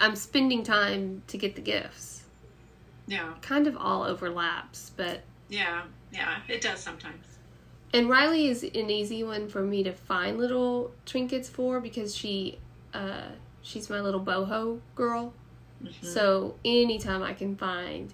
I'm 0.00 0.16
spending 0.16 0.62
time 0.62 1.22
to 1.28 1.38
get 1.38 1.54
the 1.56 1.60
gifts. 1.62 2.24
Yeah. 3.06 3.34
Kind 3.42 3.66
of 3.66 3.76
all 3.76 4.02
overlaps, 4.04 4.90
but 4.96 5.22
Yeah. 5.48 5.82
Yeah. 6.12 6.40
It 6.48 6.60
does 6.60 6.80
sometimes. 6.80 7.33
And 7.94 8.08
Riley 8.08 8.48
is 8.48 8.64
an 8.64 8.90
easy 8.90 9.22
one 9.22 9.48
for 9.48 9.62
me 9.62 9.84
to 9.84 9.92
find 9.92 10.36
little 10.36 10.90
trinkets 11.06 11.48
for 11.48 11.78
because 11.78 12.14
she, 12.14 12.58
uh, 12.92 13.28
she's 13.62 13.88
my 13.88 14.00
little 14.00 14.20
boho 14.20 14.80
girl. 14.96 15.32
Mm-hmm. 15.80 16.04
So 16.04 16.56
anytime 16.64 17.22
I 17.22 17.34
can 17.34 17.54
find 17.54 18.12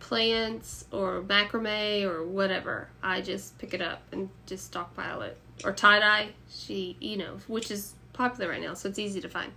plants 0.00 0.84
or 0.92 1.22
macrame 1.22 2.04
or 2.04 2.26
whatever, 2.26 2.88
I 3.02 3.22
just 3.22 3.56
pick 3.56 3.72
it 3.72 3.80
up 3.80 4.02
and 4.12 4.28
just 4.44 4.66
stockpile 4.66 5.22
it. 5.22 5.38
Or 5.64 5.72
tie 5.72 6.00
dye, 6.00 6.28
she 6.50 6.98
you 7.00 7.16
know, 7.16 7.38
which 7.46 7.70
is 7.70 7.94
popular 8.12 8.50
right 8.50 8.60
now, 8.60 8.74
so 8.74 8.90
it's 8.90 8.98
easy 8.98 9.22
to 9.22 9.30
find. 9.30 9.52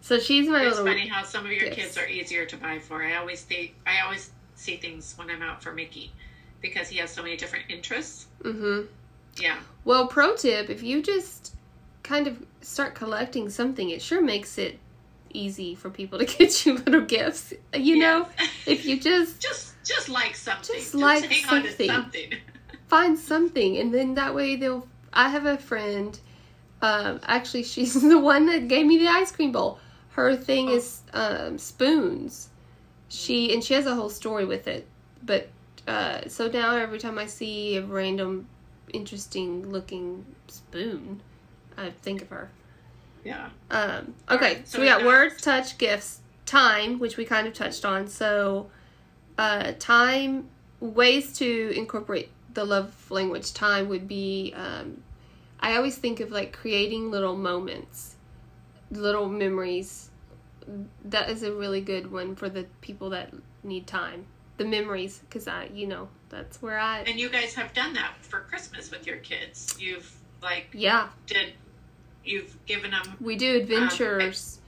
So 0.00 0.20
she's 0.20 0.48
my 0.48 0.64
It's 0.64 0.78
funny 0.78 1.08
how 1.08 1.24
some 1.24 1.44
of 1.44 1.50
your 1.50 1.64
Yes. 1.64 1.74
kids 1.74 1.98
are 1.98 2.06
easier 2.06 2.46
to 2.46 2.56
buy 2.56 2.78
for. 2.78 3.02
I 3.02 3.16
always 3.16 3.42
think 3.42 3.74
I 3.84 4.02
always 4.02 4.30
see 4.54 4.76
things 4.76 5.14
when 5.16 5.28
I'm 5.28 5.42
out 5.42 5.60
for 5.60 5.72
Mickey 5.72 6.12
because 6.64 6.88
he 6.88 6.98
has 6.98 7.10
so 7.10 7.22
many 7.22 7.36
different 7.36 7.66
interests. 7.68 8.26
Mm-hmm. 8.42 8.86
Yeah. 9.40 9.58
Well, 9.84 10.06
pro 10.08 10.34
tip, 10.34 10.70
if 10.70 10.82
you 10.82 11.02
just 11.02 11.54
kind 12.02 12.26
of 12.26 12.42
start 12.62 12.94
collecting 12.94 13.50
something, 13.50 13.90
it 13.90 14.00
sure 14.02 14.22
makes 14.22 14.58
it 14.58 14.78
easy 15.32 15.74
for 15.74 15.90
people 15.90 16.18
to 16.18 16.24
get 16.38 16.64
you 16.66 16.74
little 16.78 17.02
gifts. 17.02 17.52
You 17.74 17.98
know, 17.98 18.28
if 18.66 18.84
you 18.86 18.98
just 18.98 19.40
just 19.40 19.74
just 19.84 20.08
like 20.08 20.34
something. 20.34 20.74
Just 20.76 20.94
like 20.94 21.24
hang 21.24 21.44
on 21.48 21.62
to 21.62 21.68
something. 21.68 21.88
something. 21.88 22.32
find 22.88 23.18
something 23.18 23.78
and 23.78 23.92
then 23.94 24.14
that 24.14 24.34
way 24.34 24.56
they'll 24.56 24.86
i 25.14 25.28
have 25.30 25.46
a 25.46 25.56
friend 25.56 26.20
um 26.82 27.18
actually 27.24 27.62
she's 27.64 27.94
the 28.00 28.18
one 28.18 28.44
that 28.46 28.68
gave 28.68 28.84
me 28.86 28.98
the 28.98 29.08
ice 29.08 29.32
cream 29.32 29.50
bowl 29.50 29.78
her 30.10 30.36
thing 30.36 30.68
Oh. 30.68 30.74
is 30.76 31.00
um 31.14 31.56
spoons 31.58 32.50
she 33.08 33.52
and 33.54 33.64
she 33.64 33.72
has 33.74 33.86
a 33.86 33.94
whole 33.94 34.10
story 34.10 34.44
with 34.44 34.68
it 34.68 34.86
but 35.24 35.48
uh 35.86 36.20
so 36.28 36.48
now 36.48 36.76
every 36.76 36.98
time 36.98 37.18
i 37.18 37.26
see 37.26 37.76
a 37.76 37.82
random 37.82 38.46
interesting 38.92 39.68
looking 39.70 40.24
spoon 40.48 41.20
i 41.76 41.90
think 41.90 42.22
of 42.22 42.28
her 42.28 42.50
Yeah. 43.24 43.48
um, 43.70 44.14
okay, 44.30 44.56
right, 44.56 44.68
so, 44.68 44.76
so 44.76 44.80
we 44.82 44.88
got 44.88 45.04
words, 45.04 45.40
touch, 45.40 45.78
gifts, 45.78 46.20
time, 46.46 46.98
which 46.98 47.16
we 47.16 47.24
kind 47.24 47.46
of 47.46 47.54
touched 47.54 47.84
on. 47.84 48.06
So, 48.06 48.70
uh, 49.38 49.72
time, 49.78 50.48
ways 50.80 51.36
to 51.38 51.72
incorporate 51.74 52.28
the 52.52 52.64
love 52.64 53.10
language 53.10 53.52
time 53.52 53.88
would 53.88 54.06
be 54.06 54.52
um, 54.54 55.02
I 55.64 55.76
always 55.76 55.96
think 55.96 56.20
of 56.20 56.30
like 56.30 56.52
creating 56.52 57.10
little 57.10 57.36
moments, 57.36 58.16
little 58.90 59.28
memories. 59.28 60.10
That 61.04 61.30
is 61.30 61.42
a 61.42 61.52
really 61.52 61.80
good 61.80 62.12
one 62.12 62.36
for 62.36 62.50
the 62.50 62.66
people 62.82 63.10
that 63.10 63.32
need 63.62 63.86
time. 63.86 64.26
The 64.56 64.64
memories, 64.64 65.18
because 65.18 65.48
I, 65.48 65.68
you 65.74 65.86
know, 65.88 66.08
that's 66.28 66.62
where 66.62 66.78
I, 66.78 67.00
And 67.00 67.18
you 67.18 67.28
guys 67.28 67.54
have 67.54 67.72
done 67.74 67.94
that 67.94 68.14
for 68.20 68.40
Christmas 68.40 68.90
with 68.90 69.06
your 69.06 69.16
kids. 69.16 69.74
You've 69.80 70.10
like 70.42 70.68
yeah, 70.72 71.08
did 71.26 71.54
you've 72.24 72.56
given 72.66 72.90
them 72.92 73.02
we 73.20 73.36
do 73.36 73.56
adventures. 73.56 74.58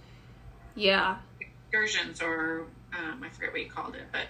yeah. 0.74 1.16
excursions 1.40 2.20
or 2.22 2.66
um, 2.92 3.22
I 3.22 3.28
forget 3.28 3.52
what 3.52 3.60
you 3.60 3.70
called 3.70 3.94
it, 3.94 4.02
but 4.12 4.26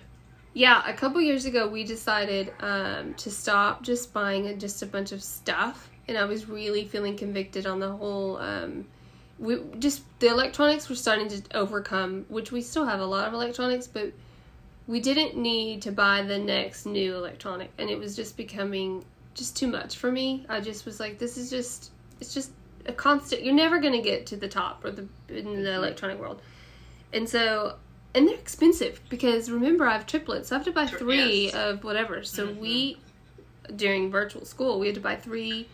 Yeah, 0.53 0.83
a 0.89 0.93
couple 0.93 1.21
years 1.21 1.45
ago, 1.45 1.69
we 1.69 1.85
decided 1.85 2.53
um, 2.61 3.15
to 3.15 3.31
stop 3.31 3.83
just 3.83 4.13
buying 4.13 4.59
just 4.59 4.83
a 4.83 4.87
bunch 4.87 5.13
of 5.13 5.23
stuff, 5.23 5.89
and 6.09 6.19
I 6.19 6.25
was 6.25 6.49
really 6.49 6.85
feeling 6.85 7.17
convicted 7.17 7.67
on 7.67 7.81
the 7.81 7.91
whole. 7.93 8.37
Um, 8.39 8.87
we 9.39 9.59
just 9.79 10.03
the 10.19 10.29
electronics 10.29 10.89
were 10.89 10.95
starting 10.97 11.29
to 11.29 11.43
overcome, 11.57 12.25
which 12.29 12.53
we 12.53 12.63
still 12.63 12.87
have 12.87 13.01
a 13.01 13.07
lot 13.07 13.27
of 13.29 13.35
electronics, 13.35 13.87
but 13.87 14.13
we 14.87 15.01
didn't 15.01 15.37
need 15.37 15.83
to 15.83 15.93
buy 15.93 16.23
the 16.23 16.39
next 16.39 16.87
new 16.87 17.15
electronic, 17.17 17.71
and 17.79 17.91
it 17.91 17.99
was 17.99 18.15
just 18.17 18.37
becoming 18.37 19.05
just 19.35 19.57
too 19.57 19.67
much 19.67 19.97
for 19.97 20.11
me. 20.13 20.47
I 20.49 20.61
just 20.61 20.87
was 20.87 21.01
like, 21.01 21.19
this 21.19 21.37
is 21.37 21.51
just 21.51 21.91
it's 22.21 22.33
just 22.33 22.51
a 22.87 22.93
constant. 22.93 23.43
You're 23.45 23.55
never 23.55 23.79
gonna 23.81 24.03
get 24.03 24.27
to 24.27 24.37
the 24.37 24.49
top 24.49 24.85
or 24.85 24.91
the 24.91 25.07
in 25.29 25.63
the 25.65 25.75
electronic 25.75 26.19
world, 26.19 26.41
and 27.13 27.29
so 27.29 27.77
and 28.15 28.27
they're 28.27 28.35
expensive 28.39 29.01
because 29.11 29.51
remember 29.51 29.87
I 29.87 29.93
have 29.93 30.07
triplets. 30.07 30.49
So 30.49 30.57
I 30.57 30.59
have 30.59 30.67
to 30.67 30.73
buy 30.73 30.87
three 30.87 31.45
yes. 31.47 31.55
of 31.55 31.85
whatever. 31.85 32.23
So 32.23 32.47
Mhm. 32.49 32.59
we 32.59 32.99
during 33.75 34.11
virtual 34.11 34.45
school 34.45 34.79
we 34.79 34.87
had 34.87 34.95
to 34.95 35.01
buy 35.01 35.17
three. 35.17 35.67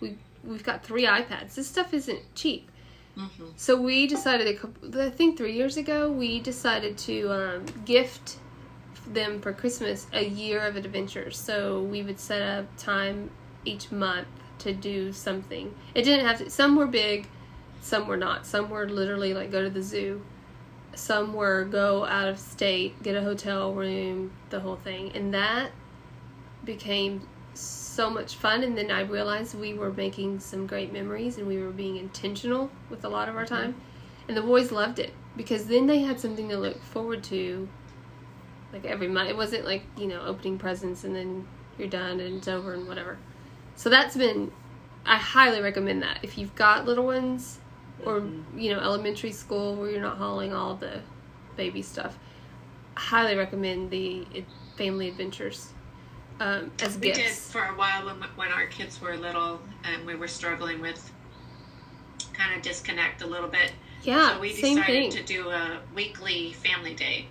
We 0.00 0.16
we've 0.44 0.64
got 0.64 0.84
three 0.84 1.04
iPads. 1.06 1.54
This 1.54 1.68
stuff 1.68 1.94
isn't 1.94 2.20
cheap. 2.34 2.68
mm-hmm. 3.16 3.46
So 3.56 3.80
we 3.80 4.06
decided 4.06 4.46
a 4.48 4.54
couple, 4.54 5.00
I 5.00 5.10
think 5.10 5.36
three 5.36 5.52
years 5.54 5.76
ago, 5.76 6.10
we 6.10 6.38
decided 6.40 6.96
to 6.98 7.32
um, 7.32 7.66
gift 7.84 8.36
them 9.14 9.40
for 9.40 9.52
Christmas 9.52 10.06
a 10.12 10.24
year 10.24 10.66
of 10.66 10.76
adventures. 10.76 11.38
So 11.38 11.82
we 11.82 12.02
would 12.02 12.18
set 12.18 12.42
up 12.42 12.66
time 12.76 13.30
each 13.64 13.90
month 13.90 14.28
to 14.60 14.72
do 14.72 15.12
something. 15.12 15.74
It 15.94 16.02
didn't 16.02 16.26
have 16.26 16.38
to. 16.38 16.50
Some 16.50 16.76
were 16.76 16.86
big, 16.86 17.28
some 17.80 18.06
were 18.06 18.16
not. 18.16 18.46
Some 18.46 18.70
were 18.70 18.88
literally 18.88 19.34
like 19.34 19.50
go 19.50 19.62
to 19.62 19.70
the 19.70 19.82
zoo. 19.82 20.22
Some 20.94 21.32
were 21.32 21.64
go 21.64 22.04
out 22.06 22.28
of 22.28 22.38
state, 22.38 23.02
get 23.02 23.14
a 23.14 23.22
hotel 23.22 23.72
room, 23.72 24.32
the 24.50 24.60
whole 24.60 24.76
thing, 24.76 25.12
and 25.14 25.32
that 25.32 25.70
became 26.64 27.26
so 27.54 28.08
much 28.08 28.36
fun 28.36 28.62
and 28.62 28.78
then 28.78 28.90
i 28.90 29.00
realized 29.00 29.58
we 29.58 29.74
were 29.74 29.92
making 29.92 30.38
some 30.38 30.66
great 30.66 30.92
memories 30.92 31.38
and 31.38 31.48
we 31.48 31.58
were 31.58 31.70
being 31.70 31.96
intentional 31.96 32.70
with 32.90 33.04
a 33.04 33.08
lot 33.08 33.28
of 33.28 33.34
our 33.34 33.44
mm-hmm. 33.44 33.54
time 33.54 33.74
and 34.28 34.36
the 34.36 34.42
boys 34.42 34.70
loved 34.70 34.98
it 34.98 35.12
because 35.36 35.66
then 35.66 35.86
they 35.86 36.00
had 36.00 36.20
something 36.20 36.48
to 36.48 36.56
look 36.56 36.80
forward 36.82 37.24
to 37.24 37.68
like 38.72 38.84
every 38.84 39.08
month. 39.08 39.28
It 39.30 39.36
wasn't 39.36 39.64
like 39.64 39.82
you 39.96 40.06
know 40.06 40.20
opening 40.22 40.58
presents 40.58 41.04
and 41.04 41.14
then 41.14 41.46
you're 41.78 41.88
done 41.88 42.20
and 42.20 42.36
it's 42.38 42.48
over 42.48 42.74
and 42.74 42.86
whatever. 42.88 43.18
So 43.76 43.88
that's 43.90 44.16
been 44.16 44.50
i 45.06 45.16
highly 45.16 45.60
recommend 45.62 46.02
that. 46.02 46.18
If 46.22 46.36
you've 46.36 46.54
got 46.54 46.84
little 46.86 47.06
ones 47.06 47.58
or 48.04 48.22
you 48.56 48.72
know 48.72 48.80
elementary 48.80 49.32
school 49.32 49.74
where 49.76 49.90
you're 49.90 50.00
not 50.02 50.18
hauling 50.18 50.52
all 50.52 50.74
the 50.76 51.00
baby 51.56 51.82
stuff 51.82 52.16
I 52.96 53.00
highly 53.00 53.36
recommend 53.36 53.90
the 53.90 54.26
family 54.76 55.08
adventures 55.08 55.72
um, 56.40 56.70
as 56.80 56.96
We 56.96 57.08
did 57.12 57.16
gifts. 57.16 57.50
for 57.50 57.62
a 57.64 57.74
while 57.76 58.06
when 58.06 58.16
when 58.36 58.52
our 58.52 58.66
kids 58.66 59.00
were 59.00 59.16
little 59.16 59.60
and 59.84 60.04
we 60.06 60.14
were 60.14 60.28
struggling 60.28 60.80
with 60.80 61.10
kind 62.32 62.54
of 62.54 62.62
disconnect 62.62 63.22
a 63.22 63.26
little 63.26 63.48
bit. 63.48 63.72
yeah 64.02 64.34
so 64.34 64.40
we 64.40 64.52
same 64.52 64.76
decided 64.76 64.86
thing. 64.86 65.10
to 65.10 65.22
do 65.24 65.48
a 65.50 65.80
weekly 65.94 66.52
family 66.52 66.94
day, 66.94 67.26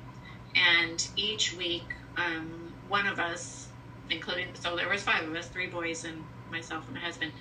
and 0.58 1.08
each 1.16 1.56
week, 1.56 1.86
um, 2.18 2.74
one 2.88 3.08
of 3.08 3.20
us, 3.20 3.68
including 4.10 4.48
so 4.56 4.76
there 4.76 4.90
was 4.90 5.04
five 5.04 5.28
of 5.28 5.36
us, 5.36 5.48
three 5.48 5.68
boys 5.68 6.06
and 6.06 6.24
myself 6.52 6.86
and 6.86 6.96
my 6.96 7.02
husband. 7.02 7.32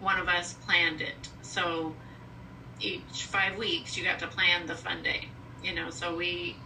One 0.00 0.18
of 0.18 0.28
us 0.28 0.54
planned 0.54 1.00
it. 1.00 1.28
So 1.42 1.94
each 2.80 3.24
five 3.24 3.58
weeks, 3.58 3.96
you 3.96 4.04
got 4.04 4.18
to 4.20 4.26
plan 4.26 4.66
the 4.66 4.74
fun 4.74 5.02
day. 5.02 5.28
You 5.62 5.74
know, 5.74 5.90
so 5.90 6.16
we 6.16 6.56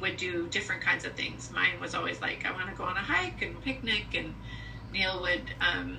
would 0.00 0.16
do 0.16 0.46
different 0.48 0.82
kinds 0.82 1.04
of 1.04 1.12
things. 1.12 1.50
Mine 1.54 1.80
was 1.80 1.94
always 1.94 2.20
like, 2.20 2.46
I 2.46 2.52
want 2.52 2.68
to 2.70 2.76
go 2.76 2.84
on 2.84 2.96
a 2.96 3.00
hike 3.00 3.42
and 3.42 3.60
picnic, 3.62 4.14
and 4.14 4.34
Neil 4.92 5.20
would, 5.20 5.42
um, 5.60 5.98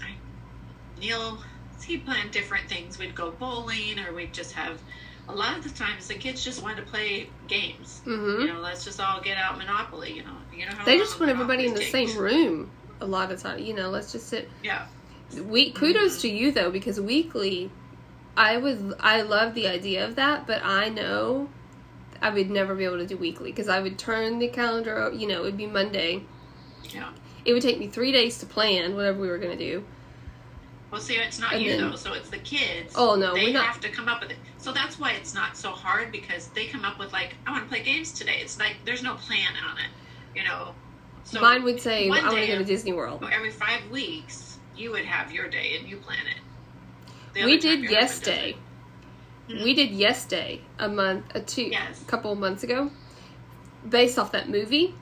I, 0.00 0.14
Neil, 0.98 1.38
he 1.84 1.98
planned 1.98 2.30
different 2.30 2.68
things. 2.68 2.98
We'd 2.98 3.14
go 3.14 3.30
bowling, 3.30 3.98
or 3.98 4.12
we'd 4.12 4.32
just 4.32 4.52
have. 4.52 4.80
A 5.28 5.34
lot 5.34 5.56
of 5.56 5.64
the 5.64 5.70
times, 5.70 6.08
the 6.08 6.14
kids 6.14 6.44
just 6.44 6.62
wanted 6.62 6.84
to 6.84 6.90
play 6.90 7.28
games. 7.46 8.00
hmm 8.04 8.40
You 8.40 8.48
know, 8.48 8.60
let's 8.60 8.84
just 8.84 9.00
all 9.00 9.20
get 9.20 9.38
out 9.38 9.56
Monopoly. 9.56 10.12
You 10.12 10.24
know, 10.24 10.36
you 10.52 10.66
know 10.66 10.72
how 10.74 10.84
they 10.84 10.98
just 10.98 11.18
want 11.20 11.30
everybody 11.30 11.66
in 11.66 11.74
the 11.74 11.80
Monopoly 11.80 12.06
same 12.06 12.18
room 12.18 12.70
a 13.02 13.06
lot 13.06 13.32
of 13.32 13.42
time 13.42 13.58
you 13.58 13.74
know 13.74 13.90
let's 13.90 14.12
just 14.12 14.28
sit 14.28 14.48
Yeah, 14.62 14.86
we 15.46 15.72
kudos 15.72 16.22
to 16.22 16.28
you 16.28 16.52
though 16.52 16.70
because 16.70 17.00
weekly 17.00 17.70
i 18.36 18.56
would 18.56 18.94
i 19.00 19.22
love 19.22 19.54
the 19.54 19.66
idea 19.66 20.06
of 20.06 20.14
that 20.14 20.46
but 20.46 20.62
i 20.64 20.88
know 20.88 21.48
i 22.22 22.30
would 22.30 22.50
never 22.50 22.74
be 22.74 22.84
able 22.84 22.98
to 22.98 23.06
do 23.06 23.16
weekly 23.16 23.50
because 23.50 23.68
i 23.68 23.80
would 23.80 23.98
turn 23.98 24.38
the 24.38 24.48
calendar 24.48 25.10
you 25.14 25.26
know 25.26 25.40
it 25.40 25.42
would 25.42 25.56
be 25.56 25.66
monday 25.66 26.22
yeah. 26.90 27.10
it 27.44 27.52
would 27.52 27.62
take 27.62 27.78
me 27.78 27.88
three 27.88 28.12
days 28.12 28.38
to 28.38 28.46
plan 28.46 28.94
whatever 28.94 29.20
we 29.20 29.28
were 29.28 29.38
going 29.38 29.56
to 29.56 29.64
do 29.64 29.84
Well, 30.92 31.00
see, 31.00 31.14
it's 31.16 31.38
not 31.40 31.54
And 31.54 31.62
you 31.62 31.70
then- 31.76 31.90
though, 31.90 31.96
so 31.96 32.12
it's 32.12 32.28
the 32.28 32.38
kids. 32.38 32.92
Oh, 32.94 33.14
no, 33.16 33.34
they 33.34 33.50
have 33.52 33.80
to 33.80 33.88
come 33.88 34.08
up 34.08 34.20
with 34.20 34.30
it. 34.30 34.36
So 34.58 34.72
that's 34.72 34.98
why 35.00 35.12
it's 35.12 35.34
not 35.34 35.56
so 35.56 35.70
hard 35.70 36.12
because 36.12 36.48
they 36.48 36.66
come 36.66 36.84
up 36.84 36.98
with 36.98 37.12
like, 37.14 37.34
I 37.46 37.50
want 37.50 37.64
to 37.64 37.68
play 37.68 37.82
games 37.82 38.12
today. 38.12 38.40
It's 38.42 38.58
like 38.58 38.76
there's 38.84 39.02
no 39.02 39.14
plan 39.14 39.54
on 39.68 39.78
it, 39.78 40.38
you 40.38 40.44
know. 40.44 40.74
So 41.24 41.40
mine 41.40 41.62
would 41.64 41.80
say 41.80 42.06
i 42.06 42.08
want 42.10 42.30
to 42.34 42.46
go 42.46 42.58
to 42.58 42.64
disney 42.64 42.92
world 42.92 43.24
every 43.32 43.50
five 43.52 43.88
weeks 43.92 44.58
you 44.76 44.90
would 44.90 45.04
have 45.04 45.30
your 45.32 45.48
day 45.48 45.76
and 45.78 45.88
you 45.88 45.96
plan 45.98 46.18
it. 46.26 47.44
We 47.44 47.58
did 47.58 47.80
your 47.80 47.92
yes 47.92 48.18
day 48.18 48.56
it. 49.48 49.52
Mhm. 49.54 49.62
we 49.64 49.72
did 49.72 49.90
yes 49.92 50.24
day 50.26 50.62
a 50.80 50.88
month 50.88 51.24
a 51.36 51.40
two 51.40 51.62
Yes. 51.62 52.02
a 52.02 52.04
couple 52.06 52.32
of 52.32 52.38
months 52.40 52.64
ago 52.64 52.90
based 53.88 54.18
off 54.18 54.32
that 54.32 54.48
movie 54.50 54.94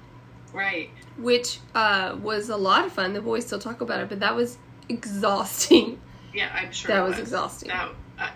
Right. 0.52 0.90
which 1.16 1.58
uh, 1.74 2.16
was 2.22 2.50
a 2.50 2.56
lot 2.56 2.84
of 2.84 2.92
fun 2.92 3.14
the 3.14 3.22
boys 3.22 3.46
still 3.46 3.58
talk 3.58 3.80
about 3.80 4.00
it 4.00 4.08
but 4.10 4.20
that 4.20 4.36
was 4.36 4.58
exhausting 4.90 6.00
Yeah, 6.34 6.50
I'm 6.54 6.72
sure 6.72 6.88
That 6.94 7.04
it 7.04 7.08
was 7.08 7.18
exhausting. 7.18 7.68
That, 7.68 7.90
uh, 8.18 8.30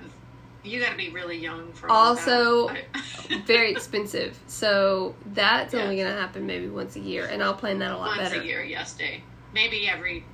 you 0.64 0.80
got 0.80 0.90
to 0.92 0.96
be 0.96 1.10
really 1.10 1.36
young 1.38 1.72
for 1.74 1.90
all 1.90 2.08
Also, 2.10 2.68
that. 2.68 2.84
I- 2.94 3.42
very 3.46 3.70
expensive. 3.70 4.38
So 4.46 5.14
that's 5.34 5.74
only 5.74 5.96
going 5.96 6.08
to 6.08 6.18
happen 6.20 6.46
maybe 6.46 6.68
once 6.68 6.96
a 6.96 7.00
year, 7.00 7.26
and 7.26 7.42
I'll 7.42 7.54
plan 7.54 7.78
that 7.80 7.90
a 7.92 7.96
lot 7.96 8.06
once 8.06 8.18
better. 8.20 8.36
Once 8.36 8.44
a 8.44 8.48
year, 8.48 8.64
yes 8.64 8.94
day. 8.94 9.22
maybe 9.52 9.86
every 9.88 10.24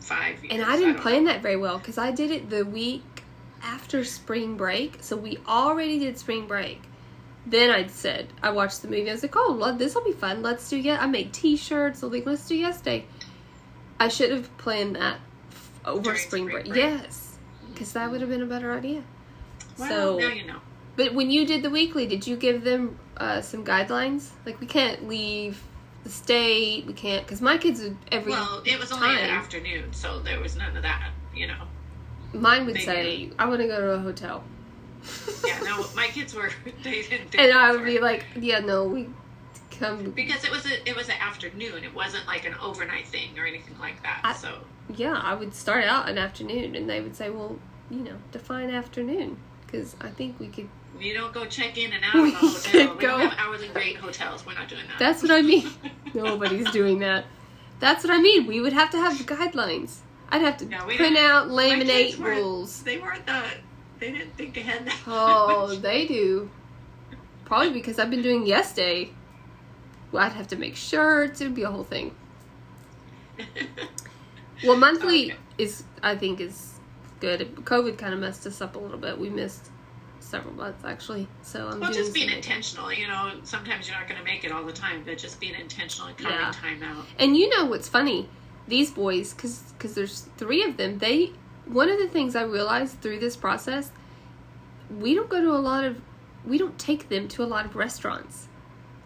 five 0.00 0.42
years. 0.44 0.52
And 0.54 0.62
I 0.62 0.76
didn't 0.76 0.94
don't 0.94 1.02
plan 1.02 1.24
know. 1.24 1.32
that 1.32 1.42
very 1.42 1.56
well 1.56 1.78
because 1.78 1.98
I 1.98 2.12
did 2.12 2.30
it 2.30 2.48
the 2.50 2.64
week 2.64 3.02
after 3.62 4.04
spring 4.04 4.56
break. 4.56 4.98
So 5.00 5.16
we 5.16 5.38
already 5.46 5.98
did 5.98 6.18
spring 6.18 6.46
break. 6.46 6.82
Then 7.44 7.70
I 7.70 7.86
said, 7.88 8.28
I 8.42 8.50
watched 8.50 8.82
the 8.82 8.88
movie. 8.88 9.08
I 9.10 9.12
was 9.14 9.22
like, 9.22 9.34
oh, 9.36 9.76
this 9.76 9.94
will 9.94 10.04
be 10.04 10.12
fun. 10.12 10.42
Let's 10.42 10.68
do 10.68 10.76
yes. 10.76 10.98
I 11.02 11.06
made 11.06 11.32
t 11.32 11.56
shirts. 11.56 12.00
So 12.00 12.06
like, 12.06 12.26
let's 12.26 12.46
do 12.46 12.54
yes 12.54 12.80
day. 12.80 13.06
I 13.98 14.08
should 14.08 14.30
have 14.30 14.56
planned 14.58 14.96
that 14.96 15.18
over 15.84 16.16
spring, 16.16 16.18
spring 16.18 16.44
break. 16.46 16.64
break. 16.66 16.76
Yes. 16.76 17.36
Because 17.72 17.92
that 17.92 18.10
would 18.10 18.20
have 18.20 18.30
been 18.30 18.42
a 18.42 18.46
better 18.46 18.72
idea. 18.72 19.02
Well, 19.78 19.88
so, 19.88 20.18
now 20.18 20.28
you 20.34 20.46
know. 20.46 20.58
but 20.96 21.14
when 21.14 21.30
you 21.30 21.46
did 21.46 21.62
the 21.62 21.70
weekly, 21.70 22.06
did 22.06 22.26
you 22.26 22.36
give 22.36 22.64
them 22.64 22.98
uh, 23.16 23.40
some 23.40 23.64
guidelines? 23.64 24.30
Like, 24.44 24.60
we 24.60 24.66
can't 24.66 25.06
leave 25.08 25.62
the 26.04 26.10
state. 26.10 26.86
We 26.86 26.92
can't, 26.92 27.24
because 27.24 27.40
my 27.40 27.58
kids 27.58 27.80
would 27.80 27.96
every 28.10 28.32
Well, 28.32 28.62
it 28.64 28.78
was 28.78 28.90
only 28.92 29.06
time. 29.08 29.18
an 29.18 29.30
afternoon, 29.30 29.92
so 29.92 30.18
there 30.20 30.40
was 30.40 30.56
none 30.56 30.76
of 30.76 30.82
that. 30.82 31.10
You 31.34 31.48
know. 31.48 31.62
Mine 32.32 32.66
would 32.66 32.74
They 32.76 32.84
say, 32.84 33.30
I 33.38 33.46
want 33.46 33.60
to 33.60 33.68
go 33.68 33.80
to 33.80 33.90
a 33.92 33.98
hotel. 33.98 34.44
Yeah. 35.46 35.60
No, 35.60 35.86
my 35.96 36.08
kids 36.08 36.34
were. 36.34 36.50
They 36.82 37.02
didn't. 37.02 37.34
and 37.36 37.52
I 37.52 37.72
would 37.72 37.84
be 37.84 38.00
like, 38.00 38.24
yeah, 38.38 38.58
no, 38.58 38.84
we 38.84 39.08
come. 39.78 40.10
Because 40.10 40.44
it 40.44 40.50
was 40.50 40.66
a 40.66 40.88
it 40.88 40.96
was 40.96 41.08
an 41.08 41.16
afternoon. 41.20 41.84
It 41.84 41.94
wasn't 41.94 42.26
like 42.26 42.44
an 42.46 42.54
overnight 42.60 43.06
thing 43.06 43.38
or 43.38 43.46
anything 43.46 43.78
like 43.78 44.02
that. 44.02 44.20
I- 44.24 44.34
so 44.34 44.58
Yeah, 44.94 45.20
I 45.22 45.34
would 45.34 45.54
start 45.54 45.84
out 45.84 46.08
an 46.08 46.18
afternoon, 46.18 46.74
and 46.74 46.88
they 46.88 47.00
would 47.00 47.14
say, 47.16 47.30
well, 47.30 47.58
you 47.90 47.98
know, 48.00 48.16
define 48.32 48.70
afternoon, 48.70 49.38
because 49.66 49.96
I 50.00 50.08
think 50.10 50.38
we 50.40 50.48
could. 50.48 50.68
you 51.00 51.14
don't 51.14 51.32
go 51.32 51.44
check 51.46 51.76
in 51.78 51.92
and 51.92 52.04
out 52.04 52.14
We 52.14 52.28
of 52.30 52.34
a 52.34 52.36
hotel. 52.38 52.72
We 52.72 52.86
don't 52.86 53.00
go- 53.00 53.18
have 53.18 53.34
hourly 53.38 53.68
rate 53.70 53.96
hotels. 53.96 54.44
We're 54.46 54.54
not 54.54 54.68
doing 54.68 54.82
that. 54.88 54.98
That's 54.98 55.22
what 55.22 55.30
I 55.30 55.42
mean. 55.42 55.68
Nobody's 56.14 56.70
doing 56.70 56.98
that. 57.00 57.24
That's 57.80 58.02
what 58.04 58.12
I 58.12 58.20
mean. 58.20 58.46
We 58.46 58.60
would 58.60 58.72
have 58.72 58.90
to 58.90 58.96
have 58.98 59.12
guidelines. 59.26 59.98
I'd 60.30 60.42
have 60.42 60.56
to 60.58 60.66
Yeah, 60.66 60.82
print 60.84 61.16
out, 61.16 61.48
laminate 61.48 62.18
rules. 62.18 62.82
They 62.82 62.98
weren't 62.98 63.24
that. 63.26 63.54
They 64.00 64.10
didn't 64.12 64.36
think 64.36 64.56
ahead 64.56 64.84
that 64.86 64.96
Oh, 65.06 65.68
much. 65.68 65.78
they 65.82 66.06
do. 66.06 66.50
Probably 67.44 67.70
because 67.70 67.98
I've 67.98 68.10
been 68.10 68.22
doing 68.22 68.46
yes 68.46 68.74
day. 68.74 69.10
Well, 70.12 70.24
I'd 70.24 70.32
have 70.32 70.48
to 70.48 70.56
make 70.56 70.76
shirts. 70.76 71.40
It 71.40 71.44
would 71.44 71.54
be 71.54 71.62
a 71.62 71.70
whole 71.70 71.84
thing. 71.84 72.14
Well, 74.64 74.76
monthly 74.76 75.24
Okay. 75.32 75.36
is 75.58 75.84
I 76.02 76.16
think 76.16 76.40
is 76.40 76.78
good. 77.20 77.54
COVID 77.56 77.98
kind 77.98 78.14
of 78.14 78.20
messed 78.20 78.46
us 78.46 78.60
up 78.60 78.76
a 78.76 78.78
little 78.78 78.98
bit. 78.98 79.18
We 79.18 79.28
missed 79.28 79.70
several 80.20 80.54
months 80.54 80.84
actually. 80.84 81.28
So 81.42 81.68
I'm 81.68 81.80
Well, 81.80 81.92
just 81.92 82.14
being 82.14 82.30
intentional. 82.30 82.92
You 82.92 83.06
know, 83.08 83.32
sometimes 83.44 83.88
you're 83.88 83.96
not 83.98 84.08
going 84.08 84.18
to 84.18 84.24
make 84.24 84.44
it 84.44 84.52
all 84.52 84.64
the 84.64 84.72
time, 84.72 85.02
but 85.04 85.18
just 85.18 85.40
being 85.40 85.54
intentional 85.54 86.08
and 86.08 86.18
carving 86.18 86.38
Yeah. 86.40 86.52
time 86.52 86.82
out. 86.82 87.04
And 87.18 87.36
you 87.36 87.48
know 87.50 87.66
what's 87.66 87.88
funny? 87.88 88.28
These 88.66 88.90
boys, 88.90 89.32
because 89.32 89.72
cause 89.78 89.94
there's 89.94 90.22
three 90.36 90.62
of 90.64 90.76
them. 90.76 90.98
They 90.98 91.32
one 91.66 91.90
of 91.90 91.98
the 91.98 92.08
things 92.08 92.34
I 92.34 92.42
realized 92.42 93.00
through 93.00 93.18
this 93.20 93.36
process, 93.36 93.90
we 94.98 95.14
don't 95.14 95.28
go 95.28 95.40
to 95.40 95.50
a 95.50 95.58
lot 95.60 95.84
of, 95.84 96.00
we 96.46 96.56
don't 96.58 96.78
take 96.78 97.08
them 97.08 97.28
to 97.28 97.42
a 97.42 97.46
lot 97.46 97.66
of 97.66 97.76
restaurants, 97.76 98.47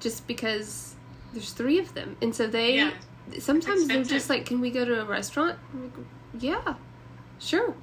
just 0.03 0.27
because 0.27 0.95
there's 1.33 1.53
three 1.53 1.79
of 1.79 1.95
them, 1.95 2.17
and 2.21 2.35
so 2.35 2.47
they 2.47 2.77
Yeah. 2.77 2.91
sometimes 3.39 3.87
they're 3.89 4.05
just 4.05 4.29
like, 4.29 4.45
"Can 4.45 4.61
we 4.61 4.71
go 4.71 4.85
to 4.85 5.01
a 5.01 5.05
restaurant?" 5.05 5.59
Like, 5.73 6.05
yeah, 6.39 6.75
sure. 7.39 7.75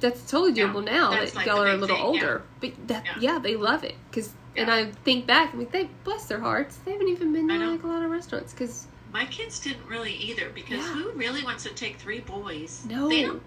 That's 0.00 0.30
totally 0.30 0.52
Yeah, 0.52 0.68
doable 0.68 0.84
now 0.84 1.10
that's 1.10 1.32
that 1.32 1.36
like 1.38 1.46
y'all 1.46 1.62
are 1.62 1.68
a 1.68 1.76
little 1.76 1.96
thing, 1.96 2.04
older. 2.04 2.42
But 2.60 2.72
that, 2.88 3.04
Yeah. 3.06 3.12
yeah. 3.20 3.38
they 3.38 3.56
love 3.56 3.84
it 3.84 3.96
because. 4.10 4.34
And 4.56 4.68
I 4.68 4.90
think 5.04 5.26
back, 5.28 5.52
I'm 5.52 5.60
like, 5.60 5.70
they 5.70 5.88
bless 6.04 6.24
their 6.26 6.40
hearts. 6.40 6.76
They 6.84 6.90
haven't 6.92 7.06
even 7.08 7.32
been 7.32 7.48
to 7.48 7.70
like 7.70 7.84
a 7.84 7.86
lot 7.86 8.02
of 8.02 8.10
restaurants 8.10 8.52
because 8.52 8.86
My 9.12 9.24
kids 9.26 9.58
didn't 9.60 9.86
really 9.88 10.12
either 10.14 10.50
because 10.54 10.78
Yeah. 10.84 10.92
who 10.94 11.10
really 11.12 11.42
wants 11.44 11.62
to 11.64 11.70
take 11.70 11.96
three 11.98 12.20
boys? 12.20 12.84
No. 12.88 13.08
They 13.08 13.22
don't, 13.22 13.42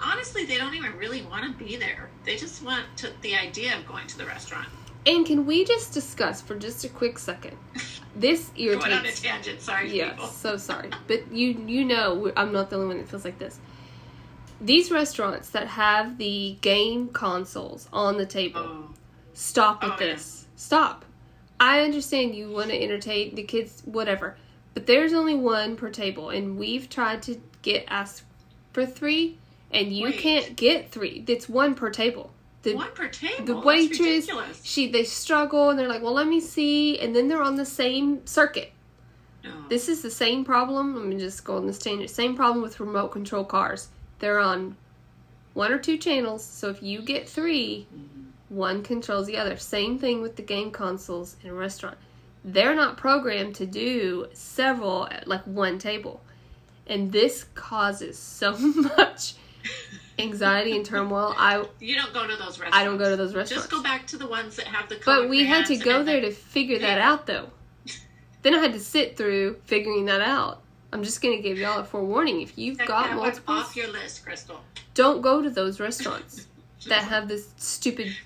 honestly, 0.00 0.44
they 0.44 0.58
don't 0.58 0.74
even 0.74 0.96
really 0.98 1.22
want 1.22 1.44
to 1.44 1.64
be 1.64 1.76
there. 1.76 2.08
They 2.24 2.36
just 2.36 2.62
want 2.62 2.84
to, 2.98 3.10
the 3.22 3.34
idea 3.36 3.76
of 3.78 3.86
going 3.86 4.06
to 4.08 4.18
the 4.18 4.26
restaurant. 4.26 4.68
And 5.06 5.24
can 5.24 5.46
we 5.46 5.64
just 5.64 5.92
discuss 5.92 6.42
for 6.42 6.56
just 6.56 6.84
a 6.84 6.88
quick 6.88 7.18
second? 7.18 7.56
This 8.16 8.50
irritates. 8.56 8.84
Going 8.86 8.98
on 8.98 9.06
a 9.06 9.12
tangent, 9.12 9.60
sorry, 9.60 9.94
Yes, 9.96 10.12
people. 10.14 10.26
so 10.28 10.56
sorry, 10.56 10.90
but 11.06 11.30
you 11.32 11.50
you 11.66 11.84
know 11.84 12.32
I'm 12.36 12.52
not 12.52 12.70
the 12.70 12.76
only 12.76 12.88
one 12.88 12.98
that 12.98 13.08
feels 13.08 13.24
like 13.24 13.38
this. 13.38 13.58
These 14.60 14.90
restaurants 14.90 15.50
that 15.50 15.66
have 15.68 16.16
the 16.18 16.56
game 16.62 17.08
consoles 17.08 17.88
on 17.92 18.16
the 18.16 18.26
table, 18.26 18.60
Oh, 18.64 18.94
stop 19.34 19.82
with 19.82 19.92
Oh, 19.92 19.96
yeah. 20.00 20.12
this. 20.14 20.46
Stop. 20.56 21.04
I 21.60 21.80
understand 21.80 22.34
you 22.34 22.50
want 22.50 22.70
to 22.70 22.82
entertain 22.82 23.34
the 23.34 23.42
kids, 23.42 23.82
whatever, 23.84 24.36
but 24.74 24.86
there's 24.86 25.12
only 25.12 25.34
one 25.34 25.76
per 25.76 25.90
table, 25.90 26.30
and 26.30 26.58
we've 26.58 26.88
tried 26.88 27.22
to 27.24 27.40
get 27.62 27.84
asked 27.88 28.22
for 28.72 28.84
three, 28.86 29.38
and 29.70 29.92
you 29.94 30.04
Wait. 30.04 30.18
can't 30.18 30.56
get 30.56 30.90
three. 30.90 31.22
It's 31.28 31.48
one 31.48 31.74
per 31.74 31.90
table. 31.90 32.32
The 32.72 32.76
one 32.76 32.92
per 32.92 33.08
table. 33.08 33.44
the 33.44 33.56
waitress 33.56 34.28
she 34.62 34.90
they 34.90 35.04
struggle 35.04 35.70
and 35.70 35.78
they're 35.78 35.88
like 35.88 36.02
well 36.02 36.14
let 36.14 36.26
me 36.26 36.40
see. 36.40 36.98
And 36.98 37.14
then 37.14 37.28
they're 37.28 37.42
on 37.42 37.56
the 37.56 37.66
same 37.66 38.26
circuit. 38.26 38.72
No. 39.44 39.50
this 39.68 39.88
is 39.88 40.02
the 40.02 40.10
same 40.10 40.44
problem. 40.44 40.96
Let 40.96 41.04
me 41.06 41.18
just 41.18 41.44
go 41.44 41.56
on 41.56 41.66
this 41.66 41.78
tangent. 41.78 42.10
Same 42.10 42.34
problem 42.34 42.62
with 42.62 42.80
remote 42.80 43.08
control 43.08 43.44
cars. 43.44 43.88
They're 44.18 44.40
on 44.40 44.76
one 45.54 45.72
or 45.72 45.78
two 45.78 45.96
channels 45.96 46.44
so 46.44 46.68
if 46.68 46.82
you 46.82 47.00
get 47.00 47.28
3 47.28 47.86
mm-hmm. 47.94 48.54
one 48.54 48.82
controls 48.82 49.26
the 49.26 49.36
other. 49.36 49.56
Same 49.56 49.98
thing 49.98 50.20
with 50.20 50.36
the 50.36 50.42
game 50.42 50.70
consoles 50.70 51.36
in 51.42 51.50
a 51.50 51.54
restaurant. 51.54 51.96
They're 52.44 52.74
not 52.74 52.96
programmed 52.96 53.54
to 53.56 53.66
do 53.66 54.26
several 54.32 55.06
at 55.08 55.26
like 55.26 55.44
one 55.44 55.78
table. 55.78 56.20
And 56.86 57.10
this 57.10 57.44
causes 57.54 58.18
so 58.18 58.56
much 58.96 59.34
anxiety 60.18 60.74
and 60.76 60.84
turmoil 60.86 61.34
i 61.36 61.62
you 61.78 61.94
don't 61.94 62.14
go 62.14 62.26
to 62.26 62.36
those 62.36 62.58
restaurants. 62.58 62.76
i 62.76 62.84
don't 62.84 62.96
go 62.96 63.10
to 63.10 63.16
those 63.16 63.34
restaurants 63.34 63.64
Just 63.64 63.70
go 63.70 63.82
back 63.82 64.06
to 64.08 64.16
the 64.16 64.26
ones 64.26 64.56
that 64.56 64.66
have 64.66 64.88
the. 64.88 64.98
but 65.04 65.28
we 65.28 65.44
had 65.44 65.66
to 65.66 65.76
go 65.76 66.02
there 66.02 66.20
the- 66.20 66.28
to 66.28 66.32
figure 66.32 66.78
that 66.78 66.98
Yeah. 66.98 67.10
out, 67.12 67.26
though. 67.26 67.50
Then 68.42 68.54
I 68.54 68.58
had 68.58 68.72
to 68.74 68.80
sit 68.80 69.16
through 69.16 69.60
figuring 69.64 70.04
that 70.06 70.20
out. 70.20 70.62
I'm 70.92 71.02
just 71.02 71.20
gonna 71.20 71.38
give 71.42 71.58
y'all 71.58 71.80
a 71.80 71.84
forewarning. 71.84 72.40
If 72.40 72.56
you've 72.56 72.78
Check 72.78 72.86
got 72.88 73.08
that 73.08 73.16
multiple, 73.16 73.54
off 73.56 73.74
your 73.76 73.88
list, 73.88 74.24
Crystal. 74.24 74.60
don't 74.94 75.20
go 75.20 75.42
to 75.42 75.50
those 75.50 75.80
restaurants 75.80 76.46
that 76.86 77.02
have 77.04 77.26
this 77.28 77.48
stupid. 77.56 78.16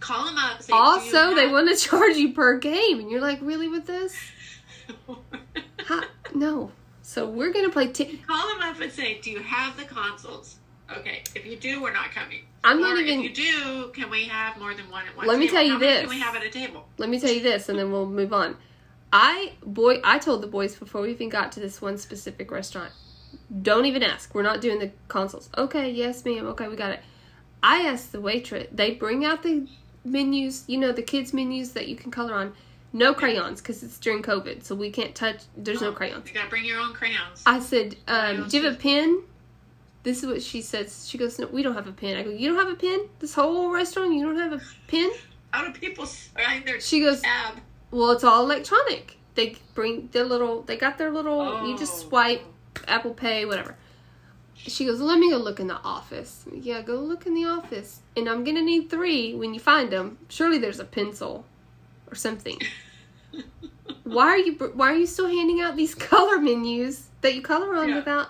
Call 0.00 0.26
them 0.26 0.36
up. 0.36 0.60
Say, 0.62 0.68
"Do 0.72 0.76
you 0.76 0.80
Also, 0.82 1.34
they 1.34 1.42
have-" 1.44 1.50
want 1.52 1.68
to 1.68 1.76
charge 1.76 2.16
you 2.16 2.32
per 2.32 2.58
game, 2.58 3.00
and 3.00 3.10
you're 3.10 3.20
like, 3.22 3.38
really 3.42 3.68
with 3.68 3.86
this? 3.86 4.14
Ha, 5.86 6.04
no. 6.34 6.70
So 7.02 7.26
we're 7.26 7.52
gonna 7.52 7.70
play. 7.70 7.88
T- 7.88 8.20
Call 8.26 8.48
them 8.48 8.60
up 8.62 8.78
and 8.80 8.92
say, 8.92 9.18
"Do 9.22 9.30
you 9.30 9.40
have 9.40 9.76
the 9.78 9.84
consoles?" 9.84 10.56
Okay, 10.96 11.22
if 11.34 11.44
you 11.44 11.56
do, 11.56 11.82
we're 11.82 11.92
not 11.92 12.10
coming. 12.12 12.40
I'm 12.64 12.78
Or 12.78 12.80
not 12.80 12.98
even- 12.98 13.22
If 13.24 13.38
you 13.38 13.52
do, 13.52 13.88
can 13.92 14.10
we 14.10 14.24
have 14.24 14.56
more 14.58 14.74
than 14.74 14.90
one 14.90 15.06
at 15.06 15.16
one? 15.16 15.26
Let 15.26 15.38
me 15.38 15.48
tell 15.48 15.62
you 15.62 15.72
How 15.72 15.78
many 15.78 15.92
this. 15.92 16.00
Can 16.02 16.10
we 16.10 16.20
have 16.20 16.34
at 16.34 16.42
a 16.42 16.50
table? 16.50 16.88
Let 16.96 17.08
me 17.08 17.20
tell 17.20 17.30
you 17.30 17.42
this, 17.42 17.68
and 17.68 17.78
then 17.78 17.92
we'll 17.92 18.06
move 18.06 18.32
on. 18.32 18.56
I 19.12 19.52
boy, 19.64 20.00
I 20.04 20.18
told 20.18 20.42
the 20.42 20.46
boys 20.46 20.76
before 20.76 21.02
we 21.02 21.10
even 21.10 21.28
got 21.28 21.52
to 21.52 21.60
this 21.60 21.80
one 21.80 21.96
specific 21.98 22.50
restaurant, 22.50 22.92
don't 23.62 23.86
even 23.86 24.02
ask. 24.02 24.34
We're 24.34 24.42
not 24.42 24.60
doing 24.60 24.78
the 24.78 24.90
consoles. 25.08 25.48
Okay, 25.56 25.90
yes, 25.90 26.24
ma'am. 26.24 26.46
Okay, 26.48 26.68
we 26.68 26.76
got 26.76 26.92
it. 26.92 27.00
I 27.62 27.82
asked 27.82 28.12
the 28.12 28.20
waitress. 28.20 28.68
They 28.72 28.92
bring 28.92 29.24
out 29.24 29.42
the 29.42 29.66
menus, 30.04 30.64
you 30.66 30.78
know, 30.78 30.92
the 30.92 31.02
kids' 31.02 31.32
menus 31.32 31.72
that 31.72 31.88
you 31.88 31.96
can 31.96 32.10
color 32.10 32.34
on. 32.34 32.54
No 32.92 33.12
crayons 33.12 33.60
because 33.60 33.82
it's 33.82 33.98
during 33.98 34.22
COVID, 34.22 34.64
so 34.64 34.74
we 34.74 34.90
can't 34.90 35.14
touch. 35.14 35.42
There's 35.56 35.82
no 35.82 35.88
Oh, 35.88 35.92
crayons. 35.92 36.26
You 36.28 36.34
gotta 36.34 36.48
bring 36.48 36.64
your 36.64 36.80
own 36.80 36.94
crayons. 36.94 37.42
I 37.44 37.60
said, 37.60 37.96
um, 38.06 38.36
Crayons. 38.36 38.50
"Do 38.52 38.58
you 38.58 38.64
have 38.64 38.74
a 38.74 38.76
pen?" 38.78 39.22
This 40.04 40.22
is 40.22 40.26
what 40.26 40.42
she 40.42 40.62
says. 40.62 41.08
She 41.08 41.18
goes, 41.18 41.38
"No, 41.38 41.46
we 41.48 41.62
don't 41.62 41.74
have 41.74 41.86
a 41.88 41.92
pen." 41.92 42.16
I 42.16 42.22
go, 42.22 42.30
"You 42.30 42.48
don't 42.48 42.58
have 42.58 42.72
a 42.72 42.76
pen? 42.76 43.08
This 43.18 43.34
whole 43.34 43.70
restaurant, 43.70 44.14
you 44.14 44.24
don't 44.24 44.38
have 44.38 44.52
a 44.52 44.60
pen?" 44.86 45.10
How 45.52 45.64
do 45.66 45.72
people 45.78 46.06
sign 46.06 46.64
their 46.64 46.80
She 46.80 47.00
goes, 47.00 47.20
tab? 47.22 47.54
Well, 47.90 48.10
it's 48.12 48.22
all 48.24 48.44
electronic. 48.44 49.16
They 49.34 49.56
bring 49.74 50.08
their 50.12 50.24
little. 50.24 50.62
They 50.62 50.76
got 50.76 50.98
their 50.98 51.10
little. 51.10 51.66
You 51.66 51.76
just 51.78 52.04
Oh. 52.04 52.08
swipe, 52.08 52.42
Apple 52.86 53.14
Pay, 53.14 53.44
whatever. 53.44 53.76
She 54.54 54.84
goes, 54.84 55.00
"Let 55.00 55.18
me 55.18 55.30
go 55.30 55.36
look 55.36 55.60
in 55.60 55.68
the 55.68 55.80
office." 55.82 56.44
Yeah, 56.52 56.82
go 56.82 56.96
look 56.96 57.26
in 57.26 57.34
the 57.34 57.44
office, 57.44 58.00
and 58.16 58.28
I'm 58.28 58.44
gonna 58.44 58.62
need 58.62 58.90
three 58.90 59.34
when 59.34 59.54
you 59.54 59.60
find 59.60 59.90
them. 59.90 60.18
Surely 60.28 60.58
there's 60.58 60.80
a 60.80 60.84
pencil, 60.84 61.44
or 62.10 62.14
something. 62.14 62.58
why 64.04 64.28
are 64.28 64.38
you 64.38 64.52
Why 64.74 64.92
are 64.92 64.96
you 64.96 65.06
still 65.06 65.28
handing 65.28 65.60
out 65.60 65.76
these 65.76 65.94
color 66.12 66.38
menus 66.38 67.08
that 67.20 67.34
you 67.34 67.42
color 67.42 67.74
on 67.76 67.88
Yeah. 67.90 67.96
without 67.96 68.28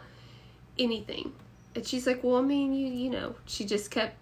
anything? 0.79 1.33
And 1.79 1.87
she's 1.87 2.09
like, 2.09 2.25
"Well, 2.25 2.39
I 2.39 2.41
mean, 2.43 2.75
you 2.75 2.89
you 2.89 3.09
know." 3.09 3.37
She 3.47 3.65
just 3.65 3.93
kept 3.93 4.17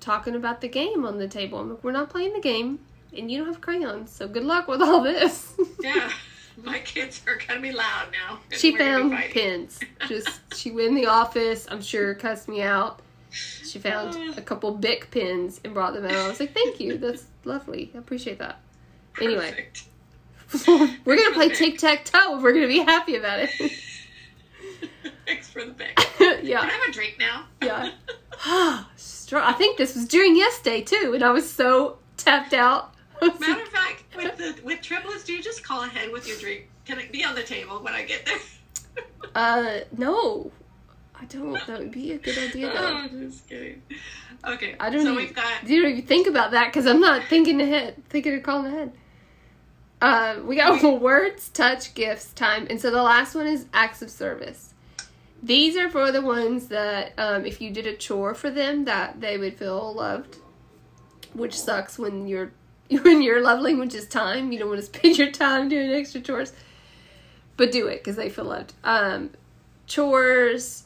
talking 0.00 0.34
about 0.34 0.60
the 0.60 0.68
game 0.68 1.06
on 1.06 1.16
the 1.16 1.28
table. 1.28 1.58
I'm 1.58 1.70
like, 1.70 1.82
"We're 1.82 1.92
not 1.92 2.10
playing 2.10 2.34
the 2.34 2.40
game." 2.40 2.78
And 3.16 3.30
you 3.30 3.38
don't 3.38 3.46
have 3.46 3.62
crayons, 3.62 4.10
so 4.10 4.28
good 4.28 4.44
luck 4.44 4.68
with 4.68 4.82
all 4.82 5.02
this. 5.02 5.54
Yeah, 5.80 6.12
my 6.62 6.78
kids 6.80 7.22
are 7.26 7.38
gonna 7.48 7.62
be 7.62 7.72
loud 7.72 8.08
now. 8.12 8.40
She 8.50 8.76
found 8.76 9.16
pins. 9.30 9.80
Just 10.08 10.28
she 10.54 10.72
went 10.72 10.88
in 10.88 10.94
the 10.94 11.06
office. 11.06 11.66
I'm 11.70 11.80
sure 11.80 12.14
cussed 12.14 12.50
me 12.50 12.60
out. 12.60 13.00
She 13.30 13.78
found 13.78 14.14
uh. 14.14 14.34
a 14.36 14.42
couple 14.42 14.70
Bic 14.72 15.10
pins 15.10 15.58
and 15.64 15.72
brought 15.72 15.94
them 15.94 16.04
out. 16.04 16.12
I 16.12 16.28
was 16.28 16.38
like, 16.38 16.52
"Thank 16.52 16.80
you. 16.80 16.98
That's 16.98 17.24
lovely. 17.44 17.90
I 17.94 17.98
appreciate 17.98 18.40
that." 18.40 18.60
Anyway, 19.22 19.68
we're 21.06 21.16
gonna 21.16 21.32
play 21.32 21.48
tic 21.48 21.78
tac 21.78 22.04
toe 22.04 22.36
if 22.36 22.42
we're 22.42 22.52
gonna 22.52 22.66
be 22.68 22.80
happy 22.80 23.16
about 23.16 23.38
it. 23.38 23.50
Thanks 25.24 25.48
for 25.48 25.64
the 25.64 25.72
pick. 26.36 26.40
Can 26.40 26.46
yeah. 26.46 26.60
I 26.60 26.66
have 26.66 26.88
a 26.88 26.92
drink 26.92 27.16
now? 27.18 27.44
Yeah. 27.62 27.90
I 29.32 29.52
think 29.52 29.76
this 29.78 29.94
was 29.94 30.06
during 30.06 30.36
yesterday 30.36 30.80
too, 30.82 31.12
and 31.14 31.22
I 31.22 31.30
was 31.30 31.50
so 31.50 31.98
tapped 32.16 32.54
out. 32.54 32.94
Matter 33.22 33.62
of 33.62 33.68
fact, 33.68 34.04
with 34.16 34.36
the 34.36 34.58
with 34.64 34.80
triplets, 34.80 35.24
do 35.24 35.32
you 35.32 35.42
just 35.42 35.62
call 35.62 35.84
ahead 35.84 36.10
with 36.10 36.26
your 36.26 36.38
drink? 36.38 36.68
Can 36.84 36.98
it 36.98 37.12
be 37.12 37.24
on 37.24 37.34
the 37.34 37.42
table 37.42 37.78
when 37.80 37.94
I 37.94 38.02
get 38.02 38.26
there? 38.26 39.04
uh, 39.34 39.80
no, 39.96 40.50
I 41.14 41.26
don't. 41.26 41.64
That 41.66 41.78
would 41.78 41.92
be 41.92 42.12
a 42.12 42.18
good 42.18 42.38
idea 42.38 42.72
though. 42.72 43.02
oh, 43.04 43.08
just 43.08 43.48
kidding. 43.48 43.82
Okay, 44.46 44.74
I 44.80 44.88
don't 44.90 45.02
so 45.02 45.12
even- 45.12 45.16
we've 45.16 45.34
got 45.34 45.68
You 45.68 45.82
don't 45.82 45.92
even 45.92 46.06
think 46.06 46.26
about 46.26 46.52
that 46.52 46.66
because 46.66 46.86
I'm 46.86 47.00
not 47.00 47.24
thinking 47.24 47.60
ahead, 47.60 48.02
thinking 48.08 48.34
of 48.34 48.42
calling 48.42 48.72
ahead. 48.72 48.92
Uh, 50.00 50.40
we 50.44 50.56
got 50.56 50.82
words, 51.00 51.50
touch, 51.50 51.92
gifts, 51.92 52.32
time, 52.32 52.66
and 52.70 52.80
so 52.80 52.90
the 52.90 53.02
last 53.02 53.34
one 53.34 53.46
is 53.46 53.66
acts 53.74 54.00
of 54.00 54.10
service. 54.10 54.69
These 55.42 55.76
are 55.76 55.88
for 55.88 56.12
the 56.12 56.20
ones 56.20 56.68
that, 56.68 57.12
um, 57.16 57.46
if 57.46 57.60
you 57.60 57.70
did 57.70 57.86
a 57.86 57.96
chore 57.96 58.34
for 58.34 58.50
them, 58.50 58.84
that 58.84 59.20
they 59.20 59.38
would 59.38 59.56
feel 59.56 59.94
loved. 59.94 60.36
Which 61.32 61.58
sucks 61.58 61.98
when 61.98 62.26
your 62.26 62.52
when 63.02 63.22
your 63.22 63.40
love 63.40 63.60
language 63.60 63.94
is 63.94 64.06
time. 64.06 64.52
You 64.52 64.58
don't 64.58 64.68
want 64.68 64.80
to 64.80 64.86
spend 64.86 65.16
your 65.18 65.30
time 65.30 65.68
doing 65.68 65.90
extra 65.90 66.20
chores, 66.20 66.52
but 67.56 67.72
do 67.72 67.86
it 67.86 67.98
because 67.98 68.16
they 68.16 68.28
feel 68.28 68.46
loved. 68.46 68.74
Um, 68.82 69.30
chores, 69.86 70.84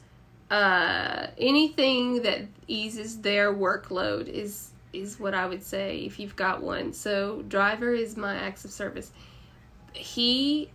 uh, 0.51 1.29
anything 1.38 2.23
that 2.23 2.43
eases 2.69 3.21
their 3.21 3.53
workload 3.53 4.29
is 4.29 4.71
is 4.93 5.19
what 5.19 5.35
I 5.35 5.47
would 5.47 5.62
say 5.62 5.99
if 6.01 6.21
you've 6.21 6.37
got 6.37 6.62
one. 6.62 6.93
So 6.93 7.45
Ryder 7.51 7.95
is 7.95 8.17
my 8.17 8.37
acts 8.37 8.64
of 8.64 8.71
service. 8.71 9.11
He 9.93 10.71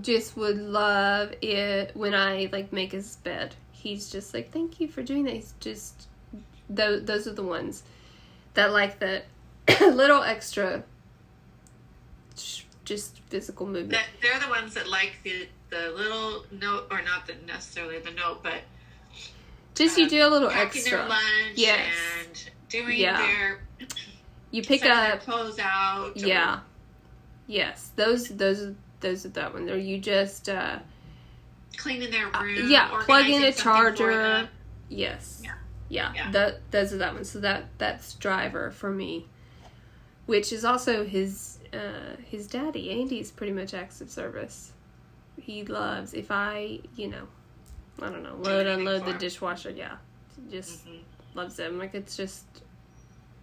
just 0.00 0.36
would 0.36 0.56
love 0.58 1.32
it 1.42 1.90
when 1.94 2.14
I 2.14 2.48
like 2.52 2.72
make 2.72 2.92
his 2.92 3.16
bed. 3.16 3.54
He's 3.72 4.10
just 4.10 4.32
like, 4.34 4.50
thank 4.52 4.80
you 4.80 4.88
for 4.88 5.02
doing 5.02 5.24
that. 5.24 5.34
He's 5.34 5.54
just 5.60 6.08
those 6.70 7.04
those 7.04 7.26
are 7.26 7.32
the 7.34 7.42
ones 7.42 7.82
that 8.54 8.72
like 8.72 8.98
the 8.98 9.22
little 9.80 10.22
extra, 10.22 10.82
just 12.84 13.20
physical 13.28 13.66
movement. 13.66 13.92
that 13.92 14.06
they're 14.20 14.38
the 14.40 14.48
ones 14.48 14.74
that 14.74 14.88
like 14.88 15.16
the 15.22 15.48
the 15.70 15.90
little 15.96 16.44
note 16.52 16.86
or 16.90 17.02
not 17.02 17.26
the 17.26 17.34
necessarily 17.46 17.98
the 17.98 18.10
note, 18.12 18.42
but 18.42 18.62
Just 19.74 19.96
you 19.98 20.04
um, 20.04 20.10
do 20.10 20.26
a 20.26 20.28
little 20.28 20.50
extra. 20.50 20.98
their 20.98 21.08
lunch 21.08 21.22
Yes. 21.56 21.86
and 22.26 22.50
doing 22.68 22.98
Yeah. 22.98 23.18
their 23.18 23.60
You 24.50 24.62
pick 24.66 24.84
up 24.84 25.08
their 25.10 25.16
clothes 25.18 25.58
out. 25.58 26.10
or 26.16 26.26
Yeah. 26.26 26.60
Yes. 27.46 27.90
Those 27.96 28.28
those 28.28 28.62
are 28.62 28.74
those 29.04 29.24
are 29.26 29.30
that 29.30 29.52
one. 29.54 29.68
Or 29.70 29.76
you 29.76 29.98
just 29.98 30.48
uh 30.48 30.78
cleaning 31.76 32.10
their 32.10 32.26
room. 32.40 32.68
yeah, 32.68 32.88
plug 33.04 33.26
in 33.28 33.44
a 33.44 33.52
charger. 33.52 34.48
yes. 34.88 35.40
Yeah. 35.44 35.52
Yeah. 35.88 36.12
Yeah. 36.14 36.30
That 36.30 36.70
those 36.70 36.92
are 36.92 36.98
that 36.98 37.14
one. 37.14 37.24
So 37.24 37.38
that 37.40 37.66
that's 37.78 38.16
Ryder 38.24 38.70
for 38.70 38.90
me. 38.90 39.26
Which 40.26 40.52
is 40.52 40.64
also 40.64 41.04
his 41.04 41.58
uh 41.72 42.16
his 42.24 42.46
daddy. 42.46 42.90
Andy's 42.90 43.30
pretty 43.30 43.52
much 43.52 43.74
acts 43.74 44.00
of 44.00 44.10
service. 44.10 44.72
He 45.40 45.64
loves 45.64 46.14
if 46.14 46.30
I, 46.30 46.80
you 46.96 47.08
know, 47.08 47.26
I 48.00 48.08
don't 48.08 48.22
know, 48.22 48.36
load 48.36 48.66
anything 48.66 48.86
unload 48.86 49.04
the 49.04 49.10
him. 49.12 49.18
dishwasher, 49.18 49.70
yeah. 49.70 49.96
Just 50.50 50.86
Mhm. 50.86 51.00
loves 51.34 51.56
them. 51.56 51.78
Like 51.78 51.94
it's 51.94 52.16
just 52.16 52.44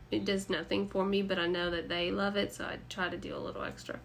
it 0.09 0.25
does 0.25 0.49
nothing 0.49 0.87
for 0.89 1.05
me, 1.05 1.21
but 1.21 1.37
I 1.39 1.47
know 1.47 1.69
that 1.69 1.87
they 1.87 2.11
love 2.11 2.35
it, 2.35 2.53
so 2.53 2.65
I 2.65 2.79
try 2.89 3.07
to 3.09 3.17
do 3.17 3.33
a 3.35 3.37
little 3.39 3.63
extra. 3.63 3.99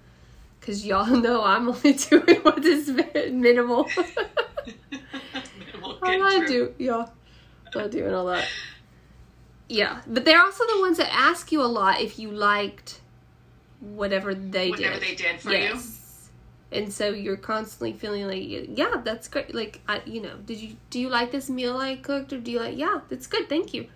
Cause 0.60 0.84
y'all 0.84 1.06
know 1.22 1.44
I'm 1.44 1.68
only 1.68 1.92
doing 2.10 2.36
what 2.42 2.64
is 2.64 2.88
minimal. 2.88 3.92
Minimal 5.58 5.98
I 6.02 6.06
kid 6.10 6.22
I 6.22 6.36
trip. 6.36 6.48
do, 6.48 6.74
yeah, 6.78 7.06
not 7.74 7.90
doing 7.90 8.12
all 8.14 8.26
that. 8.26 8.48
Yeah, 9.68 10.00
but 10.06 10.24
they're 10.24 10.40
also 10.40 10.64
the 10.66 10.80
ones 10.80 10.98
that 10.98 11.12
ask 11.12 11.50
you 11.52 11.62
a 11.62 11.66
lot 11.66 12.00
if 12.00 12.18
you 12.18 12.30
liked 12.30 13.00
whatever 13.80 14.34
they 14.34 14.70
Whatever 14.70 14.76
did. 14.76 14.94
Whatever 14.94 15.00
they 15.00 15.14
did 15.14 15.40
for 15.40 15.50
you. 15.50 15.56
yes. 15.58 16.30
And 16.72 16.92
so 16.92 17.10
you're 17.10 17.36
constantly 17.36 17.92
feeling 17.92 18.26
like, 18.26 18.42
yeah, 18.44 19.00
that's 19.04 19.28
great. 19.28 19.54
Like, 19.54 19.80
I, 19.88 20.02
you 20.04 20.20
know, 20.20 20.36
did 20.44 20.58
you 20.60 20.76
do 20.90 20.98
you 21.00 21.08
like 21.08 21.30
this 21.30 21.48
meal 21.48 21.76
I 21.76 21.96
cooked, 21.96 22.32
or 22.32 22.38
do 22.38 22.50
you 22.50 22.58
like, 22.60 22.76
yeah, 22.76 23.00
that's 23.08 23.26
good, 23.26 23.48
thank 23.48 23.72
you. 23.72 23.86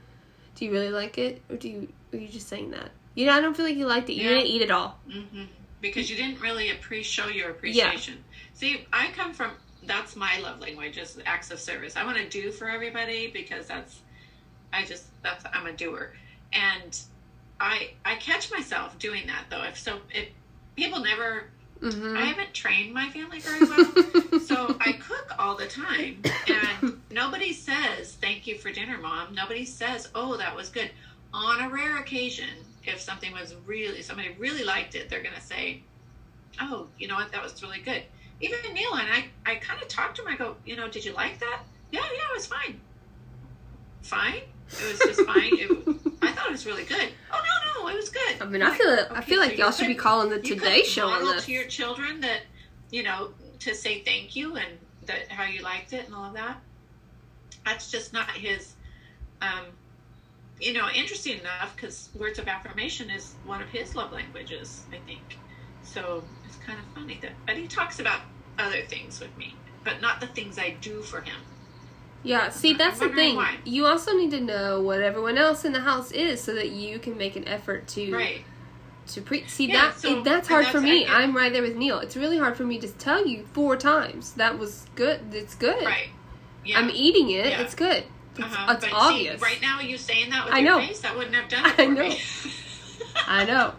Do 0.54 0.64
you 0.64 0.70
really 0.72 0.90
like 0.90 1.18
it, 1.18 1.42
or 1.50 1.56
do 1.56 1.68
you 1.68 1.88
are 2.12 2.18
you 2.18 2.28
just 2.28 2.48
saying 2.48 2.70
that? 2.70 2.90
You 3.14 3.26
know, 3.26 3.32
I 3.32 3.40
don't 3.40 3.56
feel 3.56 3.66
like 3.66 3.76
you 3.76 3.86
liked 3.86 4.08
it. 4.08 4.14
You 4.14 4.22
Yeah. 4.24 4.34
didn't 4.36 4.46
eat 4.46 4.62
it 4.62 4.70
all. 4.70 4.98
hmm 5.10 5.42
Because 5.80 6.10
you 6.10 6.16
didn't 6.16 6.40
really 6.40 6.68
appre- 6.68 7.04
show 7.04 7.28
your 7.28 7.50
appreciation. 7.50 8.22
See, 8.54 8.86
I 8.92 9.10
come 9.12 9.32
from 9.32 9.52
that's 9.84 10.14
my 10.14 10.38
love 10.40 10.60
language 10.60 10.98
is 10.98 11.18
acts 11.24 11.50
of 11.50 11.58
service. 11.58 11.96
I 11.96 12.04
want 12.04 12.18
to 12.18 12.28
do 12.28 12.52
for 12.52 12.68
everybody 12.68 13.30
because 13.30 13.66
that's 13.66 14.00
I 14.72 14.84
just 14.84 15.06
that's 15.22 15.44
I'm 15.52 15.66
a 15.66 15.72
doer, 15.72 16.12
and 16.52 17.00
I 17.58 17.92
I 18.04 18.16
catch 18.16 18.50
myself 18.50 18.98
doing 18.98 19.26
that 19.26 19.44
though. 19.48 19.62
If 19.62 19.78
so, 19.78 20.00
if 20.12 20.28
people 20.76 21.00
never 21.00 21.44
Mm-hmm. 21.80 22.16
I 22.16 22.26
haven't 22.26 22.52
trained 22.52 22.92
my 22.92 23.08
family 23.08 23.40
very 23.40 23.60
well. 23.60 24.40
so 24.40 24.76
I 24.80 24.92
cook 24.92 25.32
all 25.38 25.56
the 25.56 25.66
time, 25.66 26.22
and 26.46 27.00
nobody 27.10 27.52
says 27.52 28.12
thank 28.20 28.46
you 28.46 28.58
for 28.58 28.70
dinner, 28.70 28.98
mom. 28.98 29.34
Nobody 29.34 29.64
says, 29.64 30.08
oh, 30.14 30.36
that 30.36 30.54
was 30.54 30.68
good. 30.68 30.90
On 31.32 31.62
a 31.62 31.70
rare 31.70 31.98
occasion, 31.98 32.50
if 32.84 33.00
something 33.00 33.32
was 33.32 33.54
really 33.66 34.02
somebody 34.02 34.34
really 34.38 34.64
liked 34.64 34.94
it, 34.94 35.08
they're 35.08 35.22
gonna 35.22 35.40
say, 35.40 35.82
oh, 36.60 36.86
you 36.98 37.08
know 37.08 37.14
what, 37.16 37.32
that 37.32 37.42
was 37.42 37.62
really 37.62 37.80
good. 37.80 38.02
Even 38.40 38.58
Neil 38.72 38.94
and 38.94 39.08
I, 39.12 39.26
I 39.44 39.56
kind 39.56 39.80
of 39.82 39.88
talked 39.88 40.16
to 40.16 40.22
him. 40.22 40.28
I 40.28 40.36
go, 40.36 40.56
you 40.64 40.74
know, 40.76 40.88
did 40.88 41.04
you 41.04 41.12
like 41.12 41.38
that? 41.40 41.62
Yeah, 41.92 42.00
yeah, 42.00 42.30
it 42.30 42.34
was 42.34 42.46
fine. 42.46 42.80
Fine. 44.02 44.42
It 44.70 44.88
was 44.90 44.98
just 45.00 45.20
fine. 45.26 45.50
It, 45.52 45.70
I 46.22 46.32
thought 46.32 46.46
it 46.46 46.52
was 46.52 46.64
really 46.64 46.84
good. 46.84 47.08
Oh 47.32 47.40
no, 47.76 47.82
no, 47.82 47.88
it 47.88 47.96
was 47.96 48.08
good. 48.08 48.36
I 48.40 48.44
mean, 48.46 48.62
I 48.62 48.74
feel 48.76 48.88
I 48.88 49.18
Okay, 49.18 49.20
feel 49.22 49.42
so 49.42 49.48
like 49.48 49.58
y'all 49.58 49.70
should 49.72 49.88
be 49.88 49.94
calling 49.94 50.30
the 50.30 50.40
Today 50.40 50.82
Show 50.84 51.08
on 51.08 51.24
this. 51.24 51.44
to 51.46 51.52
your 51.52 51.64
children 51.64 52.20
that 52.20 52.42
you 52.90 53.02
know 53.02 53.30
to 53.60 53.74
say 53.74 54.00
thank 54.00 54.34
you 54.36 54.56
and 54.56 54.68
that 55.06 55.28
how 55.28 55.44
you 55.44 55.60
liked 55.62 55.92
it 55.92 56.06
and 56.06 56.14
all 56.14 56.24
of 56.24 56.34
that 56.34 56.58
that's 57.64 57.90
just 57.90 58.12
not 58.12 58.30
his 58.30 58.74
um 59.42 59.66
you 60.60 60.72
know 60.72 60.88
interesting 60.94 61.38
enough 61.40 61.74
because 61.74 62.10
words 62.18 62.38
of 62.38 62.46
affirmation 62.48 63.10
is 63.10 63.34
one 63.44 63.62
of 63.62 63.68
his 63.68 63.94
love 63.94 64.12
languages 64.12 64.82
i 64.92 64.98
think 65.06 65.38
so 65.82 66.22
it's 66.46 66.56
kind 66.56 66.78
of 66.78 66.84
funny 66.94 67.18
that 67.22 67.32
but 67.46 67.56
he 67.56 67.66
talks 67.66 67.98
about 67.98 68.20
other 68.58 68.82
things 68.82 69.20
with 69.20 69.34
me 69.38 69.54
but 69.84 70.00
not 70.00 70.20
the 70.20 70.26
things 70.28 70.58
i 70.58 70.70
do 70.80 71.00
for 71.02 71.20
him 71.22 71.36
Yeah, 72.22 72.50
see, 72.50 72.74
that's 72.74 72.98
the 73.00 73.08
thing. 73.08 73.36
why. 73.36 73.56
You 73.64 73.86
also 73.86 74.12
need 74.14 74.30
to 74.32 74.40
know 74.42 74.82
what 74.82 75.00
everyone 75.00 75.38
else 75.38 75.64
in 75.64 75.72
the 75.72 75.80
house 75.80 76.12
is, 76.12 76.38
so 76.42 76.52
that 76.54 76.68
you 76.68 76.98
can 76.98 77.16
make 77.16 77.34
an 77.34 77.48
effort 77.48 77.88
to 77.96 78.12
right 78.12 78.44
to 79.06 79.22
pre. 79.22 79.46
See 79.48 79.68
Yeah, 79.68 79.86
that 79.88 80.00
so- 80.00 80.18
it, 80.18 80.24
that's 80.24 80.46
hard 80.46 80.66
for 80.66 80.82
me. 80.82 81.06
I'm 81.06 81.34
right 81.34 81.50
there 81.50 81.62
with 81.62 81.76
Neil. 81.76 81.98
It's 82.00 82.18
really 82.18 82.36
hard 82.36 82.58
for 82.58 82.64
me 82.64 82.78
to 82.80 82.88
tell 82.88 83.26
you 83.26 83.46
four 83.54 83.74
times 83.78 84.34
that 84.34 84.58
was 84.58 84.84
good. 84.96 85.32
It's 85.32 85.54
good. 85.54 85.82
right 85.82 86.10
yeah 86.62 86.78
I'm 86.78 86.90
eating 86.90 87.30
it. 87.30 87.46
Yeah. 87.52 87.62
It's 87.62 87.74
good. 87.74 88.04
It's, 88.36 88.44
uh-huh. 88.44 88.90
obvious. 88.92 89.40
see, 89.40 89.44
right 89.44 89.60
now 89.60 89.80
you 89.80 89.98
saying 89.98 90.30
that 90.30 90.44
with 90.46 90.54
I 90.54 90.58
your 90.58 90.78
know. 90.80 90.86
face 90.86 91.00
that 91.00 91.16
wouldn't 91.16 91.34
have 91.34 91.48
done 91.48 91.66
it 91.66 91.72
I 91.78 91.84
for 91.86 91.92
know. 91.92 92.08
me. 92.08 92.20
I 93.26 93.44
know. 93.44 93.74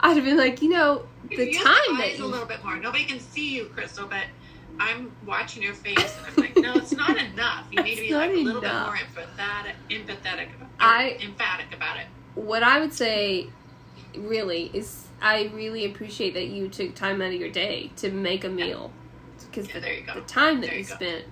I'd 0.00 0.16
have 0.16 0.24
been 0.24 0.36
like, 0.36 0.62
you 0.62 0.68
know, 0.70 1.06
You 1.30 1.36
the 1.38 1.52
time 1.52 1.64
your 1.88 1.96
that 1.98 2.04
eyes 2.12 2.20
a 2.20 2.24
little 2.26 2.46
bit 2.46 2.64
more. 2.64 2.76
Nobody 2.76 3.04
can 3.04 3.20
see 3.20 3.54
you, 3.54 3.66
Crystal, 3.66 4.06
but 4.06 4.24
I'm 4.78 5.12
watching 5.26 5.62
your 5.62 5.74
face, 5.74 5.98
and 6.18 6.26
I'm 6.26 6.34
like, 6.36 6.56
no, 6.56 6.74
it's 6.74 6.92
not 6.92 7.16
enough. 7.32 7.66
You 7.70 7.82
need 7.82 7.96
to 7.96 8.00
be 8.02 8.14
like 8.14 8.30
a 8.30 8.34
little 8.34 8.62
enough. 8.62 8.92
bit 8.94 9.18
more 9.18 9.24
empathetic, 9.26 9.74
empathetic, 9.90 10.54
about, 10.56 10.68
I- 10.80 11.18
emphatic 11.22 11.74
about 11.74 11.98
it. 11.98 12.06
what 12.34 12.62
I 12.62 12.80
would 12.80 12.92
say 12.92 13.48
really 14.16 14.70
is 14.72 15.06
I 15.20 15.50
really 15.54 15.84
appreciate 15.86 16.34
that 16.34 16.46
you 16.46 16.68
took 16.68 16.94
time 16.94 17.20
out 17.22 17.28
of 17.28 17.34
your 17.40 17.50
day 17.50 17.90
to 17.96 18.10
make 18.10 18.44
a 18.44 18.48
meal 18.48 18.92
because 19.50 19.68
Yeah, 19.68 19.80
the, 19.80 19.94
you 19.96 20.02
go. 20.06 20.14
the 20.14 20.20
time 20.22 20.60
that 20.60 20.68
There 20.68 20.74
you, 20.74 20.80
you 20.80 20.84
spent 20.84 21.24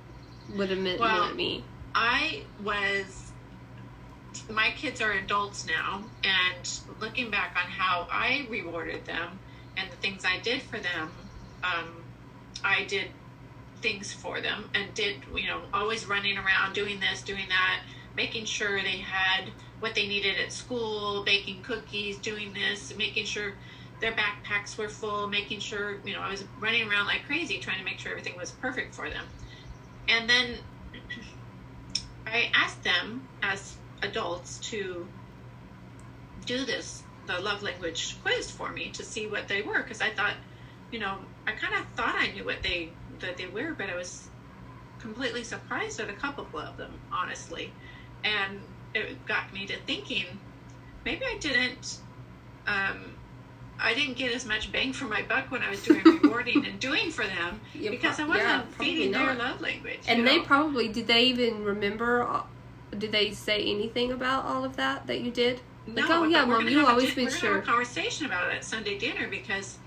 would 0.57 0.70
have 0.70 0.78
meant 0.78 0.98
Well, 1.00 1.18
more 1.20 1.28
to 1.31 1.35
me. 1.35 1.64
I 1.94 2.42
was. 2.62 3.33
My 4.50 4.70
kids 4.76 5.00
are 5.00 5.12
adults 5.12 5.66
now, 5.66 6.02
and 6.24 6.70
looking 7.00 7.31
back 7.31 7.57
on 7.57 7.70
how 7.70 8.09
I 8.11 8.46
rewarded 8.50 9.05
them 9.05 9.38
and 9.76 9.90
the 9.90 9.96
things 9.96 10.24
I 10.24 10.38
did 10.40 10.62
for 10.62 10.78
them, 10.78 11.11
um, 11.62 12.05
I 12.64 12.85
did 12.85 13.09
things 13.81 14.12
for 14.12 14.40
them 14.40 14.70
and 14.74 14.94
did, 14.94 15.16
you 15.35 15.48
know, 15.48 15.61
always 15.74 16.07
running 16.07 16.38
around 16.38 16.72
doing 16.72 17.00
this, 17.00 17.22
doing 17.22 17.46
that, 17.48 17.81
making 18.16 18.44
sure 18.44 18.81
they 18.83 18.98
had 18.98 19.50
what 19.81 19.94
they 19.94 20.07
needed 20.07 20.37
at 20.38 20.52
school, 20.52 21.24
baking 21.24 21.62
cookies, 21.62 22.18
doing 22.18 22.52
this, 22.52 22.96
making 22.96 23.26
sure 23.26 23.55
their 24.00 24.12
backpacks 24.12 24.78
were 24.78 24.88
full, 24.88 25.28
making 25.28 25.61
sure, 25.61 25.96
you 26.05 26.12
know, 26.12 26.20
I 26.20 26.31
was 26.31 26.44
running 26.61 26.88
around 26.88 27.07
like 27.07 27.24
crazy 27.26 27.59
trying 27.59 27.78
to 27.78 27.85
make 27.85 27.98
sure 27.98 28.12
everything 28.12 28.37
was 28.37 28.50
perfect 28.52 28.94
for 28.94 29.11
them. 29.11 29.24
And 30.09 30.28
then 30.28 30.57
I 32.33 32.51
asked 32.55 32.83
them 32.83 33.23
as 33.42 33.77
adults 34.03 34.59
to 34.71 35.07
do 36.47 36.64
this, 36.64 37.03
the 37.27 37.38
love 37.38 37.62
language 37.62 38.16
quiz 38.23 38.51
for 38.51 38.71
me 38.71 38.90
to 38.90 39.05
see 39.05 39.27
what 39.27 39.49
they 39.49 39.62
were, 39.62 39.83
because 39.83 40.01
I 40.01 40.11
thought, 40.11 40.35
you 40.90 40.99
know, 40.99 41.18
I 41.47 41.53
kind 41.53 41.75
of 41.75 41.87
thought 41.90 42.14
I 42.18 42.33
knew 42.33 42.45
what 42.45 42.62
they 42.62 42.90
that 43.21 43.37
they 43.37 43.47
were, 43.47 43.75
but 43.77 43.90
I 43.90 43.95
was 43.95 44.29
completely 44.99 45.45
surprised 45.45 46.01
at 46.01 46.09
a 46.09 46.14
couple 46.14 46.47
of 46.59 46.77
them, 46.77 46.92
honestly. 47.12 47.73
And 48.25 48.61
it 48.95 49.25
got 49.27 49.53
me 49.53 49.66
to 49.66 49.77
thinking 49.81 50.27
maybe 51.05 51.23
I 51.25 51.38
didn't. 51.38 51.99
Um, 52.66 53.12
I 53.83 53.95
didn't 53.95 54.16
get 54.16 54.33
as 54.33 54.47
much 54.47 54.71
bang 54.71 54.92
for 54.92 55.07
my 55.07 55.23
buck 55.23 55.51
when 55.51 55.62
I 55.62 55.68
was 55.71 55.83
doing 55.83 56.05
rewarding 56.23 56.64
and 56.64 56.79
doing 56.79 57.11
for 57.11 57.27
them 57.27 57.61
Yeah, 57.75 57.90
because 57.90 58.21
I 58.21 58.25
wasn't 58.25 58.45
yeah, 58.47 58.62
feeding 58.79 59.12
probably 59.12 59.35
their 59.35 59.35
love 59.35 59.61
language. 59.61 60.01
And 60.07 60.27
they 60.27 60.38
know? 60.38 60.45
probably 60.45 60.88
did 60.88 61.09
they 61.09 61.25
even 61.25 61.64
remember? 61.64 62.23
uh, 62.23 62.42
Did 62.97 63.11
they 63.11 63.33
say 63.33 63.61
anything 63.61 64.12
about 64.12 64.45
all 64.45 64.64
of 64.64 64.77
that 64.77 65.09
that 65.09 65.21
you 65.21 65.33
did? 65.33 65.61
Like, 65.87 66.09
no, 66.09 66.23
oh 66.23 66.25
yeah, 66.25 66.45
mom, 66.45 66.66
a 66.66 66.87
always 66.87 67.12
been 67.14 67.29
sure. 67.29 67.55
have 67.55 67.62
a 67.64 67.66
conversation 67.66 68.27
about 68.27 68.53
it 68.53 68.57
at 68.57 68.64
Sunday 68.64 68.97
dinner 68.99 69.27
because 69.29 69.79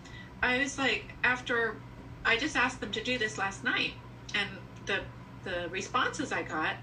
I 0.43 0.57
was 0.57 0.77
like, 0.77 1.13
after 1.23 1.77
I 2.25 2.35
just 2.37 2.57
asked 2.57 2.81
them 2.81 2.91
to 2.91 3.01
do 3.01 3.17
this 3.17 3.37
last 3.37 3.63
night, 3.63 3.93
and 4.33 4.49
the 4.85 4.99
the 5.45 5.69
responses 5.69 6.33
I 6.33 6.43
got, 6.43 6.75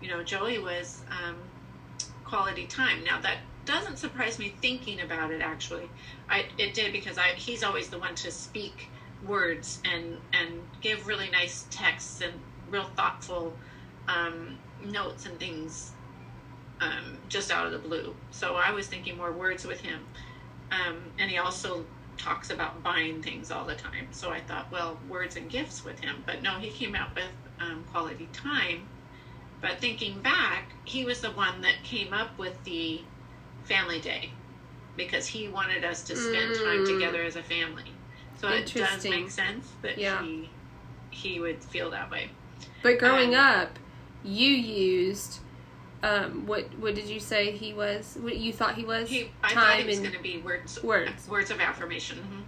you 0.00 0.08
know, 0.08 0.22
Joey 0.22 0.58
was 0.58 1.02
um, 1.10 1.36
quality 2.24 2.66
time. 2.66 3.04
Now 3.04 3.20
that 3.20 3.38
doesn't 3.66 3.98
surprise 3.98 4.38
me 4.38 4.54
thinking 4.60 5.00
about 5.00 5.30
it. 5.30 5.42
Actually, 5.42 5.88
I 6.28 6.46
it 6.58 6.74
did 6.74 6.92
because 6.92 7.18
I 7.18 7.28
he's 7.34 7.62
always 7.62 7.88
the 7.88 7.98
one 7.98 8.14
to 8.16 8.30
speak 8.30 8.88
words 9.26 9.80
and 9.84 10.18
and 10.32 10.62
give 10.80 11.06
really 11.06 11.30
nice 11.30 11.66
texts 11.70 12.20
and 12.20 12.32
real 12.70 12.88
thoughtful 12.96 13.56
um, 14.08 14.58
notes 14.84 15.26
and 15.26 15.38
things 15.38 15.92
um, 16.80 17.18
just 17.28 17.50
out 17.50 17.66
of 17.66 17.72
the 17.72 17.78
blue. 17.78 18.14
So 18.30 18.56
I 18.56 18.70
was 18.72 18.86
thinking 18.86 19.16
more 19.16 19.32
words 19.32 19.66
with 19.66 19.80
him. 19.80 20.00
Um, 20.70 20.96
and 21.18 21.30
he 21.30 21.38
also 21.38 21.84
talks 22.16 22.50
about 22.50 22.82
buying 22.82 23.22
things 23.22 23.50
all 23.50 23.64
the 23.64 23.74
time. 23.74 24.08
So 24.10 24.30
I 24.30 24.40
thought, 24.40 24.70
well, 24.70 24.98
words 25.08 25.36
and 25.36 25.48
gifts 25.48 25.84
with 25.84 26.00
him. 26.00 26.22
But 26.26 26.42
no, 26.42 26.58
he 26.58 26.70
came 26.70 26.94
out 26.94 27.14
with 27.14 27.30
um, 27.60 27.84
quality 27.92 28.28
time. 28.32 28.88
But 29.60 29.78
thinking 29.78 30.20
back, 30.20 30.68
he 30.84 31.04
was 31.04 31.20
the 31.20 31.30
one 31.30 31.62
that 31.62 31.82
came 31.82 32.12
up 32.12 32.38
with 32.38 32.62
the 32.64 33.00
family 33.66 34.00
day 34.00 34.30
because 34.96 35.26
he 35.26 35.48
wanted 35.48 35.84
us 35.84 36.02
to 36.04 36.16
spend 36.16 36.54
time 36.54 36.84
Mm. 36.84 36.86
together 36.94 37.22
as 37.22 37.36
a 37.36 37.42
family. 37.42 37.92
So 38.38 38.48
it 38.48 38.72
does 38.74 39.04
make 39.04 39.30
sense 39.30 39.68
that 39.82 39.98
Yeah. 39.98 40.22
he 40.22 40.50
he 41.10 41.40
would 41.40 41.62
feel 41.64 41.90
that 41.90 42.10
way. 42.10 42.28
But 42.82 42.98
growing 42.98 43.34
Um, 43.34 43.40
up, 43.40 43.78
you 44.22 44.50
used 44.50 45.40
um, 46.02 46.46
what? 46.46 46.64
What 46.78 46.94
did 46.94 47.06
you 47.06 47.18
say 47.18 47.50
he 47.52 47.72
was? 47.72 48.18
What 48.20 48.36
you 48.36 48.52
thought 48.52 48.74
he 48.74 48.84
was? 48.84 49.08
He, 49.08 49.30
I 49.42 49.54
thought 49.54 49.64
time 49.64 49.80
he 49.80 49.86
was 49.86 49.96
and 49.98 50.06
going 50.06 50.16
to 50.16 50.22
be 50.22 50.38
words, 50.38 50.80
words. 50.82 51.26
words 51.26 51.50
of 51.50 51.58
affirmation. 51.60 52.18
mhm. 52.18 52.42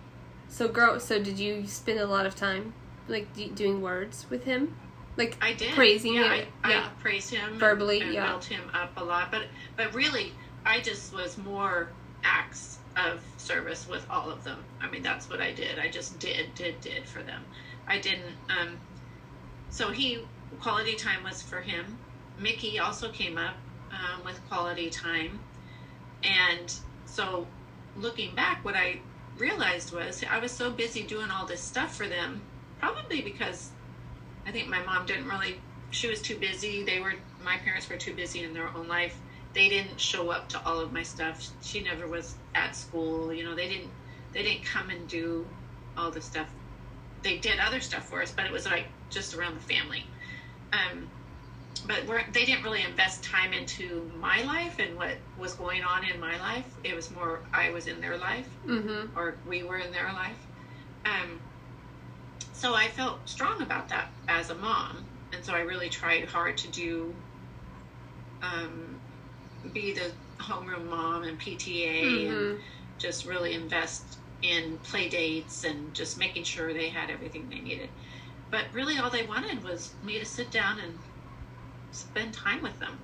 So 0.48 0.68
grow. 0.68 0.98
So 0.98 1.20
did 1.22 1.38
you 1.38 1.66
spend 1.66 1.98
a 1.98 2.06
lot 2.06 2.26
of 2.26 2.36
time 2.36 2.74
like 3.08 3.32
d- 3.34 3.48
doing 3.48 3.80
words 3.80 4.26
with 4.30 4.44
him? 4.44 4.76
Like 5.16 5.36
I 5.40 5.54
did 5.54 5.72
praising 5.74 6.14
yeah, 6.14 6.34
him, 6.34 6.46
I, 6.62 6.70
yeah. 6.70 6.84
I 6.86 7.00
praised 7.00 7.30
him 7.30 7.52
and- 7.52 7.58
Verbally, 7.58 8.02
and, 8.02 8.12
yeah. 8.12 8.28
built 8.28 8.44
him 8.44 8.70
up 8.74 8.92
a 8.98 9.02
lot. 9.02 9.30
But 9.32 9.44
but 9.76 9.94
really, 9.94 10.32
I 10.64 10.80
just 10.80 11.12
was 11.12 11.38
more 11.38 11.90
acts 12.24 12.78
of 12.96 13.20
service 13.36 13.88
with 13.88 14.04
all 14.10 14.30
of 14.30 14.44
them. 14.44 14.64
I 14.80 14.90
mean, 14.90 15.02
that's 15.02 15.30
what 15.30 15.40
I 15.40 15.52
did. 15.52 15.78
I 15.78 15.88
just 15.88 16.18
did 16.18 16.54
did 16.54 16.80
did 16.80 17.06
for 17.06 17.22
them. 17.22 17.44
I 17.86 17.98
didn't. 17.98 18.34
Um, 18.48 18.78
so 19.70 19.90
he 19.90 20.20
quality 20.60 20.94
time 20.94 21.22
was 21.24 21.42
for 21.42 21.60
him. 21.60 21.98
Mickey 22.38 22.78
also 22.78 23.10
came 23.10 23.38
up 23.38 23.54
um, 23.92 24.24
with 24.24 24.40
quality 24.48 24.90
time, 24.90 25.40
and 26.22 26.72
so 27.06 27.46
looking 27.96 28.34
back, 28.34 28.64
what 28.64 28.76
I 28.76 29.00
realized 29.38 29.92
was 29.92 30.22
I 30.28 30.38
was 30.38 30.52
so 30.52 30.70
busy 30.70 31.02
doing 31.02 31.30
all 31.30 31.46
this 31.46 31.60
stuff 31.60 31.94
for 31.94 32.06
them, 32.06 32.42
probably 32.80 33.22
because 33.22 33.70
I 34.46 34.50
think 34.50 34.68
my 34.68 34.82
mom 34.82 35.06
didn't 35.06 35.28
really. 35.28 35.60
She 35.90 36.08
was 36.08 36.20
too 36.20 36.36
busy. 36.36 36.82
They 36.82 37.00
were 37.00 37.14
my 37.42 37.56
parents 37.58 37.88
were 37.88 37.96
too 37.96 38.14
busy 38.14 38.42
in 38.42 38.52
their 38.52 38.68
own 38.68 38.88
life. 38.88 39.16
They 39.54 39.68
didn't 39.68 39.98
show 39.98 40.30
up 40.30 40.48
to 40.50 40.64
all 40.64 40.78
of 40.80 40.92
my 40.92 41.02
stuff. 41.02 41.48
She 41.62 41.82
never 41.82 42.06
was 42.06 42.34
at 42.54 42.76
school. 42.76 43.32
You 43.32 43.44
know, 43.44 43.54
they 43.54 43.68
didn't. 43.68 43.90
They 44.32 44.42
didn't 44.42 44.64
come 44.64 44.90
and 44.90 45.08
do 45.08 45.46
all 45.96 46.10
the 46.10 46.20
stuff. 46.20 46.48
They 47.22 47.38
did 47.38 47.58
other 47.58 47.80
stuff 47.80 48.08
for 48.08 48.22
us, 48.22 48.30
but 48.30 48.44
it 48.44 48.52
was 48.52 48.66
like 48.66 48.86
just 49.10 49.34
around 49.34 49.56
the 49.56 49.74
family. 49.74 50.04
Um, 50.72 51.08
but 51.86 52.04
we're, 52.06 52.22
they 52.32 52.44
didn't 52.44 52.62
really 52.62 52.82
invest 52.82 53.24
time 53.24 53.52
into 53.52 54.10
my 54.20 54.42
life 54.42 54.78
and 54.78 54.96
what 54.96 55.16
was 55.38 55.54
going 55.54 55.82
on 55.82 56.04
in 56.04 56.20
my 56.20 56.38
life. 56.38 56.66
It 56.84 56.94
was 56.94 57.10
more 57.10 57.40
I 57.52 57.70
was 57.70 57.86
in 57.86 58.00
their 58.00 58.18
life 58.18 58.48
mm-hmm. 58.66 59.16
or 59.18 59.36
we 59.48 59.62
were 59.62 59.78
in 59.78 59.92
their 59.92 60.12
life. 60.12 60.36
Um, 61.04 61.40
so 62.52 62.74
I 62.74 62.88
felt 62.88 63.20
strong 63.28 63.62
about 63.62 63.88
that 63.90 64.08
as 64.26 64.50
a 64.50 64.54
mom, 64.54 65.04
and 65.32 65.44
so 65.44 65.54
I 65.54 65.60
really 65.60 65.88
tried 65.88 66.24
hard 66.24 66.56
to 66.58 66.68
do, 66.68 67.14
um, 68.42 68.97
be 69.72 69.92
the 69.92 70.10
homeroom 70.38 70.88
mom 70.90 71.24
and 71.24 71.38
PTA, 71.38 72.28
and 72.28 72.36
Mm-hmm. 72.36 72.60
just 72.98 73.26
really 73.26 73.54
invest 73.54 74.18
in 74.42 74.78
play 74.78 75.08
dates 75.08 75.64
and 75.64 75.92
just 75.94 76.18
making 76.18 76.44
sure 76.44 76.72
they 76.72 76.88
had 76.88 77.10
everything 77.10 77.48
they 77.50 77.58
needed. 77.60 77.88
But 78.50 78.64
really, 78.72 78.98
all 78.98 79.10
they 79.10 79.26
wanted 79.26 79.62
was 79.62 79.92
me 80.04 80.18
to 80.18 80.24
sit 80.24 80.50
down 80.50 80.78
and 80.80 80.98
spend 81.92 82.32
time 82.32 82.62
with 82.62 82.78
them. 82.78 82.98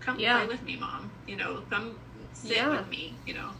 Come 0.00 0.18
Yeah. 0.18 0.38
play 0.38 0.48
with 0.48 0.62
me, 0.62 0.76
mom. 0.76 1.10
You 1.26 1.36
know, 1.36 1.62
come 1.70 1.98
sit 2.32 2.56
Yeah. 2.56 2.70
with 2.70 2.88
me. 2.88 3.14
You 3.26 3.34
know. 3.34 3.50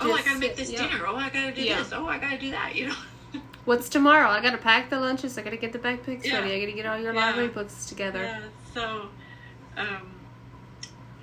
Oh, 0.00 0.12
I 0.12 0.22
gotta 0.22 0.38
make 0.38 0.56
this 0.56 0.70
yeah. 0.70 0.88
dinner. 0.88 1.06
Oh, 1.06 1.16
I 1.16 1.28
gotta 1.28 1.52
do 1.54 1.62
this. 1.64 1.92
Oh, 1.92 2.06
I 2.06 2.18
gotta 2.18 2.38
do 2.38 2.50
that. 2.50 2.74
You 2.74 2.88
know. 2.88 2.96
What's 3.64 3.88
tomorrow? 3.88 4.28
I 4.30 4.40
gotta 4.40 4.58
pack 4.58 4.90
the 4.90 4.98
lunches. 4.98 5.36
I 5.36 5.42
gotta 5.42 5.56
get 5.56 5.72
the 5.72 5.78
backpacks 5.78 6.30
ready. 6.32 6.52
I 6.54 6.60
gotta 6.60 6.72
get 6.72 6.86
all 6.86 6.98
your 6.98 7.12
library 7.12 7.48
books 7.48 7.84
together. 7.86 8.22
Yeah. 8.24 8.40
So, 8.72 9.08
um, 9.76 10.10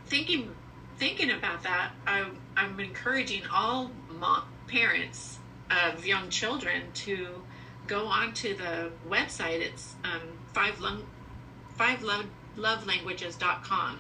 thinking 0.06 0.50
thinking 0.98 1.32
about 1.32 1.64
that, 1.64 1.92
I, 2.06 2.26
I'm 2.56 2.80
encouraging 2.80 3.44
all 3.54 3.92
mom, 4.10 4.44
parents 4.68 5.40
of 5.70 6.06
young 6.06 6.30
children 6.30 6.84
to 6.94 7.42
go 7.88 8.06
onto 8.08 8.56
the 8.56 8.92
website. 9.10 9.60
It's 9.62 9.96
um, 10.04 10.22
five 10.54 10.80
lung, 10.80 11.06
five 11.76 12.02
love, 12.04 12.26
lovelanguages.com, 12.58 14.00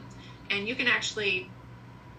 and 0.49 0.67
you 0.67 0.75
can 0.75 0.87
actually 0.87 1.49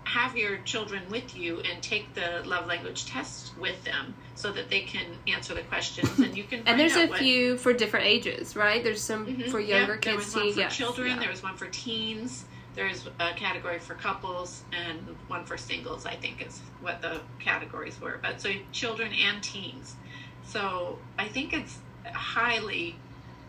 have 0.04 0.34
your 0.36 0.56
children 0.58 1.02
with 1.10 1.36
you 1.36 1.60
and 1.60 1.82
take 1.82 2.14
the 2.14 2.42
love 2.46 2.66
language 2.66 3.04
test 3.04 3.52
with 3.58 3.84
them 3.84 4.14
so 4.34 4.50
that 4.50 4.70
they 4.70 4.80
can 4.80 5.04
answer 5.26 5.52
the 5.52 5.60
questions 5.62 6.18
and 6.18 6.34
you 6.34 6.44
can 6.44 6.62
And 6.66 6.80
there's 6.80 6.96
a 6.96 7.08
few 7.08 7.58
for 7.58 7.74
different 7.74 8.06
ages, 8.06 8.56
right? 8.56 8.82
There's 8.82 9.02
some 9.02 9.26
Mhm. 9.26 9.50
for 9.50 9.60
younger 9.60 9.98
there 10.00 10.14
kids 10.14 10.34
was 10.34 10.34
one 10.34 10.52
for 10.54 10.70
children. 10.70 11.08
yeah. 11.08 11.18
There 11.18 11.28
was 11.30 11.42
one 11.42 11.56
for 11.56 11.66
teens. 11.66 12.46
There's 12.78 13.08
a 13.18 13.32
category 13.34 13.80
for 13.80 13.94
couples 13.94 14.62
and 14.70 15.00
one 15.26 15.44
for 15.44 15.58
singles. 15.58 16.06
I 16.06 16.14
think 16.14 16.46
is 16.46 16.60
what 16.80 17.02
the 17.02 17.20
categories 17.40 18.00
were. 18.00 18.20
But 18.22 18.40
so 18.40 18.52
children 18.70 19.10
and 19.12 19.42
teens. 19.42 19.96
So 20.44 20.96
I 21.18 21.26
think 21.26 21.52
it's 21.52 21.78
highly 22.04 22.94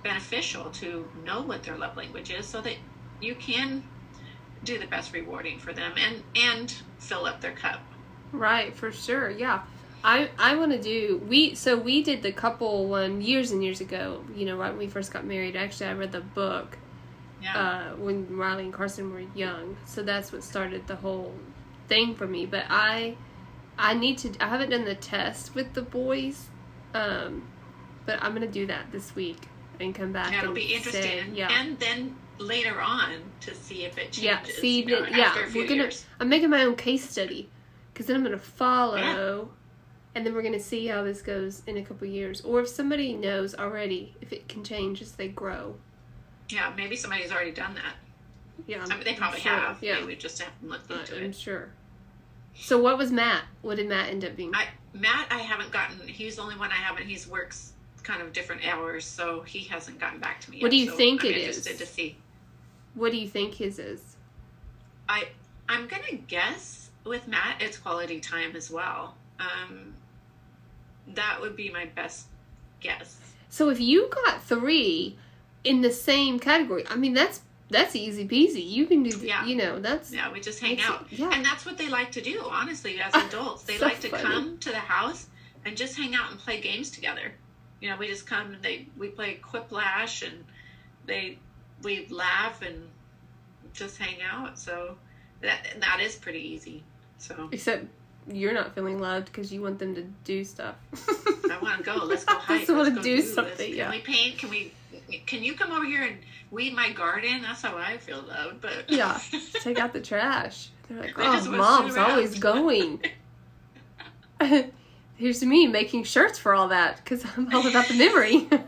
beneficial 0.01 0.71
to 0.71 1.07
know 1.23 1.43
what 1.43 1.61
their 1.61 1.77
love 1.77 1.95
language 1.95 2.31
is, 2.31 2.47
so 2.47 2.59
that 2.61 2.77
you 3.21 3.35
can 3.35 3.83
do 4.63 4.79
the 4.79 4.87
best 4.87 5.13
rewarding 5.13 5.59
for 5.59 5.73
them 5.73 5.93
and 5.95 6.23
and 6.35 6.73
fill 6.97 7.27
up 7.27 7.39
their 7.39 7.53
cup. 7.53 7.81
Right, 8.31 8.75
for 8.75 8.91
sure. 8.91 9.29
Yeah. 9.29 9.61
I 10.03 10.31
I 10.39 10.55
want 10.55 10.71
to 10.71 10.81
do 10.81 11.21
we 11.29 11.53
so 11.53 11.77
we 11.77 12.01
did 12.01 12.23
the 12.23 12.31
couple 12.31 12.87
one 12.87 13.21
years 13.21 13.51
and 13.51 13.63
years 13.63 13.79
ago, 13.79 14.23
you 14.35 14.47
know, 14.47 14.57
right 14.57 14.71
when 14.71 14.79
we 14.79 14.87
first 14.87 15.13
got 15.13 15.23
married. 15.23 15.55
Actually, 15.55 15.91
I 15.91 15.93
read 15.93 16.13
the 16.13 16.21
book 16.21 16.79
Yeah. 17.41 17.57
uh 17.57 17.95
when 17.95 18.35
Riley 18.37 18.65
and 18.65 18.73
Carson 18.73 19.11
were 19.13 19.23
young. 19.35 19.77
So 19.85 20.03
that's 20.03 20.31
what 20.31 20.43
started 20.43 20.87
the 20.87 20.95
whole 20.97 21.33
thing 21.87 22.15
for 22.15 22.27
me, 22.27 22.45
but 22.45 22.65
I 22.69 23.15
I 23.77 23.93
need 23.93 24.17
to 24.19 24.33
I 24.39 24.47
haven't 24.49 24.69
done 24.71 24.85
the 24.85 24.95
test 24.95 25.55
with 25.55 25.73
the 25.73 25.81
boys. 25.81 26.47
Um 26.93 27.47
but 28.05 28.23
I'm 28.23 28.33
going 28.33 28.47
to 28.47 28.51
do 28.51 28.65
that 28.67 28.91
this 28.91 29.13
week 29.15 29.37
and 29.79 29.93
come 29.93 30.11
back 30.11 30.31
That'll 30.31 30.47
and 30.47 30.55
be 30.55 30.73
interesting. 30.73 31.01
say, 31.03 31.25
yeah. 31.31 31.49
and 31.51 31.77
then 31.79 32.15
later 32.39 32.81
on 32.81 33.11
to 33.41 33.53
see 33.53 33.83
if 33.83 33.97
it 33.99 34.11
changes. 34.13 34.23
Yeah, 34.23 34.43
see, 34.43 34.79
you 34.81 34.85
know, 34.87 35.05
yeah, 35.05 35.25
after 35.25 35.43
a 35.43 35.47
few 35.47 35.61
we're 35.61 35.67
gonna. 35.67 35.83
years. 35.83 36.05
I'm 36.19 36.27
making 36.27 36.49
my 36.49 36.63
own 36.63 36.75
case 36.75 37.07
study 37.07 37.49
because 37.93 38.07
then 38.07 38.15
I'm 38.15 38.23
gonna 38.23 38.39
follow, 38.39 39.49
and 40.15 40.25
then 40.25 40.33
we're 40.33 40.41
gonna 40.41 40.59
see 40.59 40.87
how 40.87 41.03
this 41.03 41.21
goes 41.21 41.61
in 41.67 41.77
a 41.77 41.83
couple 41.83 42.07
years, 42.07 42.41
or 42.41 42.61
if 42.61 42.67
somebody 42.69 43.13
knows 43.13 43.53
already 43.53 44.15
if 44.21 44.33
it 44.33 44.47
can 44.49 44.63
change 44.63 45.01
as 45.01 45.11
they 45.13 45.27
grow. 45.27 45.75
Yeah, 46.49 46.73
maybe 46.75 46.95
somebody's 46.95 47.31
already 47.31 47.51
done 47.51 47.75
that. 47.75 47.95
Yeah, 48.67 48.85
I 48.89 48.95
mean, 48.95 49.03
they 49.03 49.13
probably 49.13 49.39
sure, 49.39 49.51
have. 49.51 49.81
Yeah, 49.81 50.05
we 50.05 50.15
just 50.15 50.41
haven't 50.41 50.69
looked 50.69 50.91
uh, 50.91 50.95
into 50.95 51.17
I'm 51.17 51.23
it. 51.25 51.35
sure. 51.35 51.69
So 52.55 52.81
what 52.81 52.97
was 52.97 53.11
Matt? 53.11 53.43
What 53.61 53.75
did 53.75 53.87
Matt 53.87 54.09
end 54.09 54.25
up 54.25 54.35
being? 54.35 54.53
I, 54.53 54.67
Matt, 54.93 55.27
I 55.31 55.39
haven't 55.39 55.71
gotten. 55.71 56.07
He's 56.07 56.35
the 56.35 56.41
only 56.41 56.57
one 56.57 56.71
I 56.71 56.75
haven't. 56.75 57.07
He's 57.07 57.27
works 57.27 57.73
kind 58.03 58.21
of 58.21 58.33
different 58.33 58.67
hours, 58.67 59.05
so 59.05 59.41
he 59.41 59.59
hasn't 59.59 59.99
gotten 59.99 60.19
back 60.19 60.41
to 60.41 60.51
me. 60.51 60.57
What 60.61 60.71
yet, 60.71 60.71
do 60.71 60.77
you 60.77 60.91
so 60.91 60.97
think 60.97 61.21
I'm 61.21 61.31
it 61.31 61.37
interested 61.37 61.73
is? 61.73 61.79
To 61.79 61.85
see, 61.85 62.17
what 62.95 63.11
do 63.11 63.17
you 63.17 63.27
think 63.27 63.55
his 63.55 63.79
is? 63.79 64.17
I 65.07 65.29
I'm 65.67 65.87
gonna 65.87 66.17
guess 66.27 66.89
with 67.05 67.27
Matt, 67.27 67.61
it's 67.61 67.77
quality 67.77 68.19
time 68.19 68.55
as 68.55 68.69
well. 68.69 69.15
Um, 69.39 69.93
that 71.07 71.39
would 71.39 71.55
be 71.55 71.69
my 71.71 71.85
best 71.85 72.27
guess. 72.79 73.17
So 73.49 73.69
if 73.69 73.79
you 73.79 74.09
got 74.25 74.43
three, 74.43 75.17
in 75.63 75.81
the 75.81 75.91
same 75.91 76.39
category. 76.39 76.85
I 76.89 76.95
mean, 76.95 77.13
that's 77.13 77.41
that's 77.71 77.95
easy 77.95 78.27
peasy. 78.27 78.67
You 78.67 78.87
can 78.87 79.03
do, 79.03 79.15
Yeah. 79.19 79.45
you 79.45 79.55
know, 79.55 79.79
that's 79.79 80.11
Yeah, 80.11 80.31
we 80.31 80.39
just 80.39 80.59
hang 80.59 80.81
out. 80.81 81.05
yeah. 81.11 81.29
And 81.31 81.45
that's 81.45 81.65
what 81.65 81.77
they 81.77 81.87
like 81.87 82.11
to 82.13 82.21
do, 82.21 82.41
honestly, 82.49 82.99
as 82.99 83.11
Ah, 83.13 83.27
adults. 83.27 83.63
They 83.63 83.77
so 83.77 83.85
like 83.85 83.99
to 84.01 84.09
funny. 84.09 84.23
come 84.23 84.57
to 84.59 84.69
the 84.69 84.79
house 84.79 85.27
and 85.65 85.77
just 85.77 85.95
hang 85.95 86.15
out 86.15 86.31
and 86.31 86.39
play 86.39 86.59
games 86.61 86.89
together. 86.89 87.31
You 87.79 87.89
know, 87.89 87.97
we 87.97 88.07
just 88.07 88.25
come 88.25 88.53
and 88.53 88.63
they 88.63 88.87
we 88.97 89.09
play 89.09 89.39
quiplash 89.43 90.27
and 90.27 90.43
they 91.05 91.37
we 91.83 92.07
laugh 92.09 92.61
and 92.63 92.89
just 93.73 93.97
hang 93.97 94.17
out. 94.23 94.57
So 94.57 94.97
that 95.41 95.67
that 95.79 95.99
is 96.01 96.15
pretty 96.15 96.39
easy. 96.39 96.83
So 97.19 97.49
except 97.51 97.85
you're 98.31 98.53
not 98.53 98.73
feeling 98.75 98.99
loved 98.99 99.25
because 99.27 99.53
you 99.53 99.61
want 99.61 99.77
them 99.79 99.93
to 99.95 100.01
do 100.23 100.43
stuff. 100.43 100.75
I 101.51 101.57
want 101.61 101.77
to 101.77 101.83
go. 101.83 101.95
Let's 102.05 102.25
go 102.25 102.33
hike. 102.37 102.59
Just 102.61 102.71
wanna 102.71 102.83
Let's 102.85 102.95
go 102.95 103.03
do 103.03 103.15
this. 103.17 103.33
something, 103.33 103.67
Can 103.69 103.77
yeah. 103.77 103.91
we 103.91 103.99
paint? 103.99 104.37
Can 104.39 104.49
we? 104.49 104.73
Can 105.25 105.43
you 105.43 105.55
come 105.55 105.71
over 105.71 105.85
here 105.85 106.03
and 106.03 106.17
weed 106.51 106.73
my 106.73 106.91
garden? 106.91 107.41
That's 107.41 107.61
how 107.61 107.77
I 107.77 107.97
feel 107.97 108.21
loved. 108.21 108.61
But 108.61 108.89
Yeah. 108.89 109.19
Take 109.61 109.79
out 109.79 109.93
the 109.93 110.01
trash. 110.01 110.69
They're 110.87 111.01
like, 111.01 111.13
oh, 111.17 111.51
mom's 111.51 111.97
always 111.97 112.39
going. 112.39 113.01
Here's 115.15 115.43
me 115.43 115.67
making 115.67 116.05
shirts 116.05 116.39
for 116.39 116.53
all 116.55 116.69
that 116.69 116.97
because 116.97 117.25
I'm 117.35 117.53
all 117.53 117.67
about 117.67 117.87
the 117.87 117.95
memory. 117.95 118.47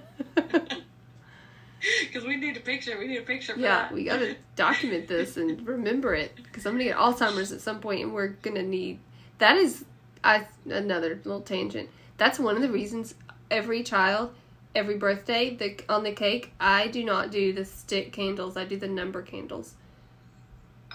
Because 2.02 2.26
we 2.26 2.38
need 2.38 2.58
a 2.58 2.60
picture. 2.60 2.98
We 3.00 3.08
need 3.08 3.18
a 3.18 3.24
picture. 3.24 3.54
For 3.54 3.60
yeah, 3.60 3.84
that. 3.84 3.92
we 3.92 4.04
gotta 4.04 4.36
document 4.56 5.08
this 5.08 5.38
and 5.38 5.66
remember 5.68 6.14
it 6.14 6.36
because 6.36 6.66
I'm 6.66 6.74
gonna 6.74 6.84
get 6.84 6.96
Alzheimer's 6.96 7.52
at 7.52 7.62
some 7.62 7.80
point 7.80 8.04
and 8.04 8.14
we're 8.14 8.28
gonna 8.28 8.64
need. 8.64 9.00
That 9.40 9.58
is, 9.58 9.86
I 10.24 10.46
another 10.70 11.20
little 11.24 11.42
tangent. 11.42 11.90
That's 12.18 12.38
one 12.38 12.56
of 12.56 12.62
the 12.62 12.70
reasons 12.70 13.16
every 13.50 13.82
child, 13.82 14.34
every 14.76 14.98
birthday, 14.98 15.56
the 15.56 15.78
on 15.90 16.04
the 16.04 16.12
cake, 16.12 16.52
I 16.60 16.88
do 16.88 17.04
not 17.04 17.32
do 17.32 17.54
the 17.54 17.66
stick 17.66 18.12
candles. 18.12 18.58
I 18.58 18.66
do 18.66 18.78
the 18.78 18.88
number 18.88 19.22
candles. 19.22 19.76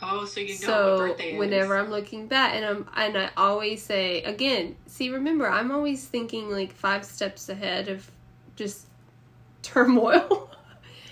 Oh, 0.03 0.27
so 0.27 0.41
you 0.41 0.49
know 0.49 0.53
what 0.53 0.61
so 0.61 0.99
birthday 0.99 1.33
is. 1.33 1.39
whenever 1.39 1.77
I'm 1.77 1.91
looking 1.91 2.27
back, 2.27 2.55
and 2.55 2.65
I'm 2.65 2.89
and 2.95 3.17
I 3.17 3.31
always 3.37 3.83
say 3.83 4.23
again, 4.23 4.77
see, 4.87 5.11
remember, 5.11 5.49
I'm 5.49 5.71
always 5.73 6.05
thinking 6.05 6.51
like 6.51 6.73
five 6.73 7.05
steps 7.05 7.49
ahead 7.49 7.89
of 7.89 8.11
just 8.57 8.87
turmoil. 9.63 10.51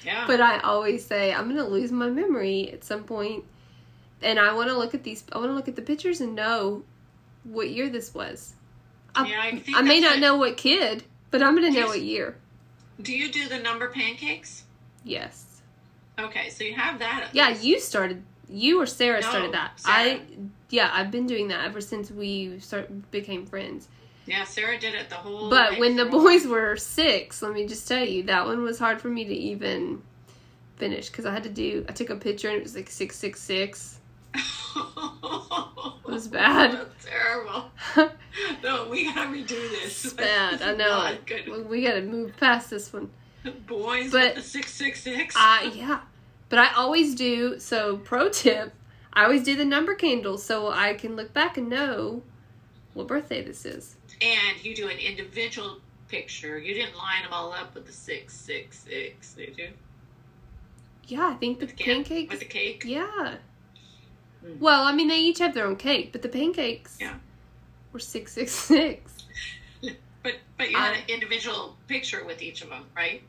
Yeah. 0.05 0.27
but 0.27 0.39
I 0.39 0.59
always 0.61 1.03
say 1.07 1.33
I'm 1.33 1.49
gonna 1.49 1.67
lose 1.67 1.91
my 1.91 2.11
memory 2.11 2.71
at 2.71 2.85
some 2.85 3.05
point, 3.05 3.45
and 4.21 4.39
I 4.39 4.53
want 4.53 4.69
to 4.69 4.77
look 4.77 4.95
at 4.95 5.03
these. 5.03 5.25
I 5.33 5.39
want 5.39 5.49
to 5.51 5.55
look 5.55 5.69
at 5.69 5.77
the 5.77 5.83
pictures 5.83 6.21
and 6.21 6.35
know 6.35 6.83
what 7.45 7.71
year 7.71 7.89
this 7.89 8.13
was. 8.15 8.53
I, 9.15 9.27
Yeah, 9.27 9.41
I 9.41 9.51
think 9.59 9.77
I 9.77 9.81
may 9.81 10.01
not 10.01 10.17
it. 10.17 10.21
know 10.21 10.37
what 10.37 10.59
kid, 10.59 11.05
but 11.31 11.43
I'm 11.43 11.55
gonna 11.55 11.71
know 11.71 11.87
what 11.87 12.03
year. 12.03 12.37
Do 13.01 13.13
you 13.13 13.31
do 13.31 13.49
the 13.49 13.59
number 13.59 13.89
pancakes? 13.89 14.65
Yes. 15.05 15.61
Okay, 16.19 16.51
so 16.51 16.65
you 16.65 16.75
have 16.75 16.99
that. 17.01 17.31
Yeah, 17.33 17.49
least. 17.49 17.65
you 17.65 17.81
started. 17.81 18.23
You 18.49 18.81
or 18.81 18.87
Sarah 18.87 19.21
No, 19.21 19.29
started 19.29 19.53
that. 19.53 19.81
Sarah. 19.81 19.97
I. 19.97 20.21
Yeah, 20.71 20.91
I've 20.93 21.11
been 21.11 21.27
doing 21.27 21.49
that 21.49 21.65
ever 21.65 21.81
since 21.81 22.11
we 22.11 22.59
start 22.61 23.11
became 23.11 23.47
friends. 23.47 23.89
Yeah, 24.27 24.45
Sarah 24.45 24.79
did 24.79 24.95
it 24.95 25.11
the 25.11 25.17
whole. 25.17 25.51
But 25.51 25.79
when 25.79 25.97
the 25.97 26.07
boys 26.07 26.47
were 26.47 26.77
six, 26.77 27.43
let 27.43 27.53
me 27.53 27.67
just 27.67 27.87
tell 27.87 28.05
you, 28.05 28.23
that 28.25 28.47
one 28.47 28.63
was 28.63 28.79
hard 28.79 29.01
for 29.01 29.09
me 29.09 29.25
to 29.25 29.35
even 29.35 30.03
finish 30.77 31.09
because 31.11 31.27
I 31.27 31.33
had 31.33 31.43
to 31.45 31.51
do. 31.51 31.85
I 31.89 31.93
took 31.93 32.11
a 32.11 32.17
picture 32.17 32.49
and 32.49 32.59
it 32.59 32.63
was 32.63 32.75
like 32.75 32.91
six 32.91 33.17
six 33.17 33.41
six. 33.41 33.99
it 35.85 36.11
was 36.11 36.29
bad. 36.29 36.87
Terrible. 37.05 37.71
No, 38.63 38.89
we 38.89 39.05
gotta 39.13 39.29
redo 39.31 39.49
this. 39.49 40.05
It's 40.05 40.15
bad. 40.15 40.63
I 40.63 40.75
know. 40.77 41.17
We, 41.47 41.63
we 41.63 41.83
got 41.83 41.95
to 41.95 42.03
move 42.03 42.37
past 42.39 42.71
this 42.71 42.93
one. 42.93 43.11
Boys 43.67 44.11
But- 44.11 44.43
six 44.43 44.73
six 44.73 45.03
six. 45.03 45.35
I 45.37 45.71
yeah, 45.75 46.01
but 46.49 46.59
I 46.59 46.73
always 46.75 47.15
do. 47.15 47.59
So 47.59 47.99
pro 47.99 48.29
tip, 48.31 48.73
I 49.13 49.25
always 49.25 49.43
do 49.45 49.55
the 49.57 49.65
number 49.65 49.95
candles 49.95 50.43
so 50.43 50.71
I 50.71 50.95
can 50.95 51.15
look 51.17 51.33
back 51.35 51.57
and 51.59 51.69
know 51.69 52.23
what 52.95 53.07
birthday 53.07 53.43
this 53.45 53.65
is. 53.67 53.97
And 54.23 54.65
you 54.65 54.75
do 54.75 54.89
an 54.89 54.99
individual 54.99 55.79
picture. 56.09 56.59
You 56.59 56.73
didn't 56.75 56.97
line 56.97 57.23
them 57.23 57.33
all 57.33 57.53
up 57.53 57.75
with 57.75 57.87
the 57.87 57.93
six 57.93 58.35
six 58.35 58.79
six, 58.81 59.35
did 59.35 59.59
you? 59.59 59.69
Yeah, 61.07 61.29
I 61.29 61.35
think 61.35 61.59
the 61.61 61.67
With 61.67 61.77
the 61.77 61.83
can- 61.85 61.95
pancakes. 62.05 62.31
with 62.31 62.41
the 62.41 62.47
cake. 62.47 62.83
Yeah. 62.87 63.35
Mm. 64.45 64.59
Well, 64.59 64.83
I 64.85 64.93
mean, 64.93 65.09
they 65.09 65.19
each 65.21 65.39
have 65.39 65.55
their 65.55 65.67
own 65.67 65.77
cake, 65.77 66.13
but 66.13 66.23
the 66.23 66.29
pancakes 66.29 66.99
Yeah. 67.01 67.15
were 67.93 67.99
six 68.01 68.33
six 68.33 68.53
six. 68.53 69.13
But 70.23 70.37
but 70.57 70.71
you 70.71 70.77
had 70.79 70.95
I- 70.95 70.97
an 70.99 71.05
individual 71.09 71.77
picture 71.87 72.25
with 72.25 72.41
each 72.41 72.63
of 72.63 72.71
them, 72.71 72.85
right? 72.97 73.23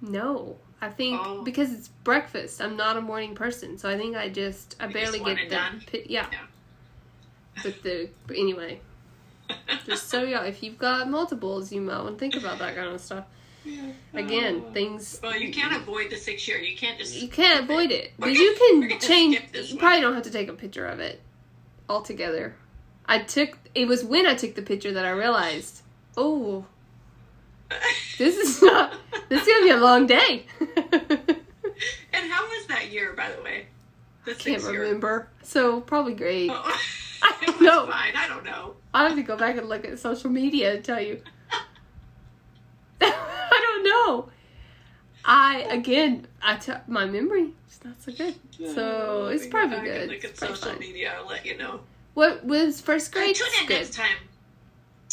No, 0.00 0.56
I 0.80 0.88
think 0.90 1.20
Oh. 1.24 1.42
because 1.42 1.72
it's 1.72 1.88
breakfast. 1.88 2.60
I'm 2.62 2.76
not 2.76 2.96
a 2.96 3.00
morning 3.00 3.34
person, 3.34 3.78
so 3.78 3.88
I 3.90 3.96
think 3.96 4.14
I 4.16 4.28
just 4.28 4.76
I 4.78 4.86
You 4.86 4.92
barely 4.92 5.18
just 5.18 5.24
get 5.50 5.50
the 5.50 5.90
pi- 5.90 6.06
yeah. 6.08 6.26
Yeah. 6.30 6.38
But 7.64 7.82
the 7.82 8.10
but 8.26 8.36
anyway, 8.36 8.80
just 9.86 10.08
so 10.08 10.22
y'all, 10.22 10.44
if 10.44 10.62
you've 10.62 10.78
got 10.78 11.08
multiples, 11.10 11.72
you 11.72 11.80
might 11.80 12.02
want 12.02 12.16
to 12.16 12.18
think 12.18 12.36
about 12.36 12.58
that 12.58 12.76
kind 12.76 12.88
of 12.88 13.00
stuff. 13.00 13.24
Again, 14.14 14.62
Oh. 14.66 14.72
things 14.72 15.20
Well, 15.22 15.36
you 15.36 15.52
can't 15.52 15.74
avoid 15.74 16.10
the 16.10 16.16
six 16.16 16.46
year. 16.48 16.58
You 16.58 16.76
can't 16.76 16.98
just. 16.98 17.14
you 17.14 17.28
can't 17.28 17.64
avoid 17.64 17.90
it, 17.90 18.12
We're 18.18 18.28
but 18.28 18.34
you 18.34 18.54
can 18.88 18.98
change. 19.00 19.40
You 19.54 19.76
probably 19.76 20.00
don't 20.00 20.14
have 20.14 20.22
to 20.24 20.30
take 20.30 20.48
a 20.48 20.52
picture 20.54 20.86
of 20.86 21.00
it 21.00 21.20
altogether. 21.88 22.54
I 23.06 23.18
took. 23.20 23.58
It 23.74 23.86
was 23.86 24.04
when 24.04 24.26
I 24.26 24.34
took 24.34 24.54
the 24.54 24.62
picture 24.62 24.92
that 24.92 25.04
I 25.04 25.10
realized, 25.10 25.82
oh, 26.16 26.64
this 28.18 28.36
is 28.36 28.62
not. 28.62 28.94
This 29.28 29.42
is 29.42 29.48
gonna 29.48 29.64
be 29.64 29.70
a 29.70 29.76
long 29.76 30.06
day. 30.06 30.46
and 30.60 32.30
how 32.30 32.46
was 32.48 32.66
that 32.68 32.90
year, 32.90 33.12
by 33.14 33.30
the 33.32 33.42
way? 33.42 33.66
The 34.24 34.32
Can't 34.32 34.60
six 34.60 34.70
year. 34.70 34.82
remember. 34.82 35.28
So 35.42 35.80
probably 35.80 36.14
great. 36.14 36.50
Oh, 36.52 36.62
I 37.22 37.34
it 37.42 37.48
was 37.48 37.60
know. 37.60 37.86
fine. 37.86 38.12
I 38.16 38.26
don't 38.28 38.44
know. 38.44 38.74
I'll 38.94 39.08
have 39.08 39.16
to 39.16 39.22
go 39.22 39.36
back 39.36 39.56
and 39.56 39.68
look 39.68 39.84
at 39.84 39.98
social 39.98 40.30
media 40.30 40.74
and 40.74 40.84
tell 40.84 41.00
you. 41.00 41.20
Know. 44.04 44.28
I 45.24 45.60
again, 45.70 46.26
I 46.42 46.56
t- 46.56 46.72
my 46.86 47.04
memory 47.06 47.52
is 47.68 47.80
not 47.84 48.00
so 48.00 48.12
good. 48.12 48.34
So 48.74 49.26
it's 49.26 49.46
probably 49.46 49.80
good. 49.80 50.08
Look 50.10 50.24
at 50.24 50.36
social 50.38 50.70
fine. 50.70 50.78
media. 50.78 51.14
I'll 51.18 51.26
let 51.26 51.44
you 51.44 51.56
know. 51.58 51.80
What 52.14 52.44
was 52.44 52.80
first 52.80 53.12
grade? 53.12 53.34
Tune 53.36 53.46
in 53.60 53.66
good. 53.66 53.74
next 53.74 53.94
time, 53.94 54.16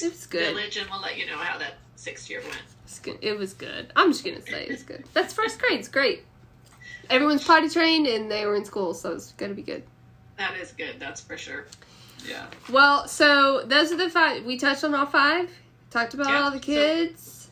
It 0.01 0.11
was 0.11 0.25
good. 0.27 0.55
Village, 0.55 0.77
and 0.77 0.89
we'll 0.89 1.01
let 1.01 1.17
you 1.17 1.25
know 1.25 1.37
how 1.37 1.57
that 1.59 1.73
sixth 1.95 2.29
year 2.29 2.41
went. 2.41 3.17
It 3.21 3.37
was 3.37 3.53
good. 3.53 3.91
I'm 3.95 4.11
just 4.11 4.23
gonna 4.23 4.41
say 4.41 4.65
it's 4.67 4.83
good. 4.83 5.03
That's 5.13 5.33
first 5.33 5.59
grade. 5.59 5.79
It's 5.79 5.87
great. 5.89 6.23
Everyone's 7.09 7.43
potty 7.43 7.67
trained 7.69 8.07
and 8.07 8.29
they 8.31 8.45
were 8.45 8.55
in 8.55 8.65
school, 8.65 8.93
so 8.93 9.11
it's 9.13 9.31
gonna 9.33 9.55
be 9.55 9.63
good. 9.63 9.83
That 10.37 10.55
is 10.57 10.71
good. 10.73 10.99
That's 10.99 11.19
for 11.19 11.35
sure. 11.37 11.65
Yeah. 12.25 12.45
Well, 12.71 13.07
so 13.07 13.63
those 13.65 13.91
are 13.91 13.97
the 13.97 14.09
five. 14.09 14.45
We 14.45 14.57
touched 14.57 14.83
on 14.83 14.93
all 14.95 15.05
five. 15.07 15.49
Talked 15.89 16.13
about 16.13 16.27
Yeah, 16.29 16.41
all 16.43 16.51
the 16.51 16.57
so- 16.59 16.63
kids. 16.63 17.42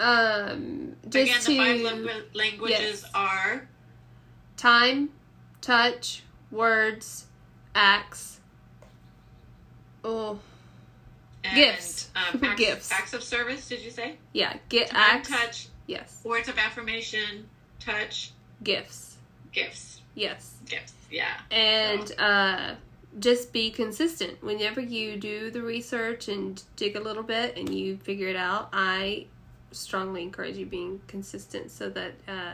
Um, 0.00 0.96
just 1.08 1.14
Again, 1.16 1.40
to 1.40 1.46
the 1.50 1.56
five 1.58 1.80
lang- 2.04 2.22
languages 2.34 2.78
yes. 3.02 3.10
are 3.14 3.68
time, 4.56 5.10
touch, 5.60 6.22
words, 6.50 7.26
acts. 7.74 8.40
Oh, 10.02 10.38
and, 11.42 11.54
Gifts. 11.56 12.10
Um, 12.14 12.40
acts, 12.44 12.58
Gifts. 12.60 12.92
Acts 12.92 13.12
of 13.14 13.22
service. 13.22 13.68
Did 13.68 13.80
you 13.82 13.90
say? 13.90 14.16
yeah. 14.32 14.56
Get 14.68 14.88
Time, 14.90 15.00
acts. 15.18 15.28
touch, 15.28 15.68
Yes. 15.86 16.20
words 16.24 16.48
of 16.48 16.58
affirmation, 16.58 17.48
touch, 17.80 18.32
Gifts. 18.62 19.16
gifts, 19.52 20.00
Yes. 20.14 20.54
gifts. 20.66 20.94
Yeah. 21.10 21.28
And 21.50 22.10
uh, 22.18 22.74
just 23.18 23.52
be 23.52 23.70
consistent. 23.70 24.42
Whenever 24.42 24.80
you 24.80 25.16
do 25.18 25.50
the 25.50 25.60
research 25.62 26.28
and 26.28 26.62
dig 26.76 26.96
a 26.96 27.00
little 27.00 27.22
bit 27.22 27.56
and 27.58 27.72
you 27.74 27.98
figure 27.98 28.28
it 28.28 28.36
out, 28.36 28.70
I 28.72 29.26
strongly 29.74 30.22
encourage 30.22 30.56
you 30.56 30.66
being 30.66 31.00
consistent 31.06 31.70
so 31.70 31.90
that 31.90 32.12
uh, 32.28 32.52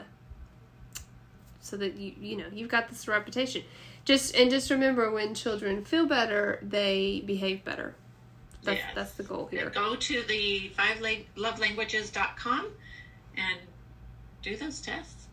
so 1.60 1.76
that 1.76 1.96
you 1.96 2.14
you 2.20 2.36
know 2.36 2.46
you've 2.52 2.70
got 2.70 2.88
this 2.88 3.06
reputation. 3.08 3.62
Just 4.04 4.34
and 4.34 4.50
just 4.50 4.70
remember 4.70 5.10
when 5.10 5.34
children 5.34 5.84
feel 5.84 6.06
better, 6.06 6.58
they 6.62 7.22
behave 7.26 7.64
better. 7.64 7.94
That's 8.62 8.78
Yes. 8.80 8.92
that's 8.94 9.12
the 9.14 9.22
goal 9.22 9.46
here. 9.50 9.70
Go 9.70 9.94
to 9.96 10.22
the 10.22 10.68
five 10.70 11.00
love 11.00 11.56
lovelanguages.com 11.58 12.66
and 13.36 13.58
do 14.42 14.56
those 14.56 14.80
tests. 14.80 15.26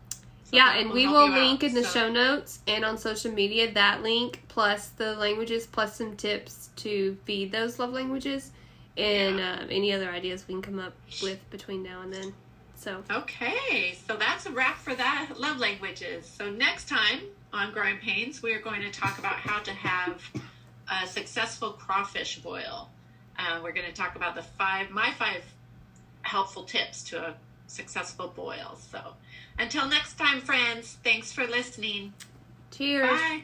So 0.44 0.56
Yeah, 0.56 0.78
and 0.78 0.90
we 0.92 1.06
will 1.06 1.26
you 1.26 1.32
out. 1.32 1.38
link 1.38 1.62
in 1.62 1.74
the 1.74 1.84
So- 1.84 1.92
show 2.06 2.10
notes 2.12 2.60
and 2.66 2.84
on 2.84 2.96
social 2.96 3.32
media 3.32 3.70
that 3.72 4.02
link 4.02 4.42
plus 4.48 4.88
the 4.88 5.14
languages 5.14 5.66
plus 5.66 5.96
some 5.96 6.16
tips 6.16 6.70
to 6.76 7.18
feed 7.24 7.52
those 7.52 7.78
love 7.78 7.92
languages 7.92 8.50
and 8.98 9.38
Yeah. 9.38 9.52
um, 9.60 9.68
any 9.70 9.92
other 9.92 10.10
ideas 10.10 10.46
we 10.48 10.54
can 10.54 10.62
come 10.62 10.78
up 10.78 10.92
with 11.22 11.38
between 11.50 11.82
now 11.82 12.02
and 12.02 12.12
then. 12.12 12.34
So 12.76 13.02
Okay, 13.10 13.96
so 14.06 14.16
that's 14.16 14.46
a 14.46 14.50
wrap 14.50 14.76
for 14.78 14.94
that 14.94 15.30
love 15.38 15.58
languages. 15.58 16.26
So 16.26 16.50
next 16.50 16.88
time 16.88 17.20
on 17.52 17.72
Growing 17.72 17.98
Pains, 17.98 18.42
we 18.42 18.52
are 18.52 18.60
going 18.60 18.82
to 18.82 18.90
talk 18.90 19.18
about 19.18 19.34
how 19.36 19.58
to 19.60 19.72
have 19.72 20.22
a 20.90 21.06
successful 21.06 21.70
crawfish 21.72 22.38
boil. 22.38 22.88
Uh, 23.38 23.60
we're 23.62 23.72
going 23.72 23.86
to 23.86 23.92
talk 23.92 24.16
about 24.16 24.34
the 24.34 24.42
five, 24.42 24.90
my 24.90 25.12
five 25.18 25.44
helpful 26.22 26.64
tips 26.64 27.02
to 27.04 27.18
a 27.18 27.34
successful 27.66 28.28
boil. 28.34 28.76
So 28.90 29.14
until 29.58 29.88
next 29.88 30.18
time, 30.18 30.40
friends, 30.40 30.98
thanks 31.04 31.32
for 31.32 31.46
listening. 31.46 32.12
Cheers. 32.70 33.08
Bye. 33.08 33.42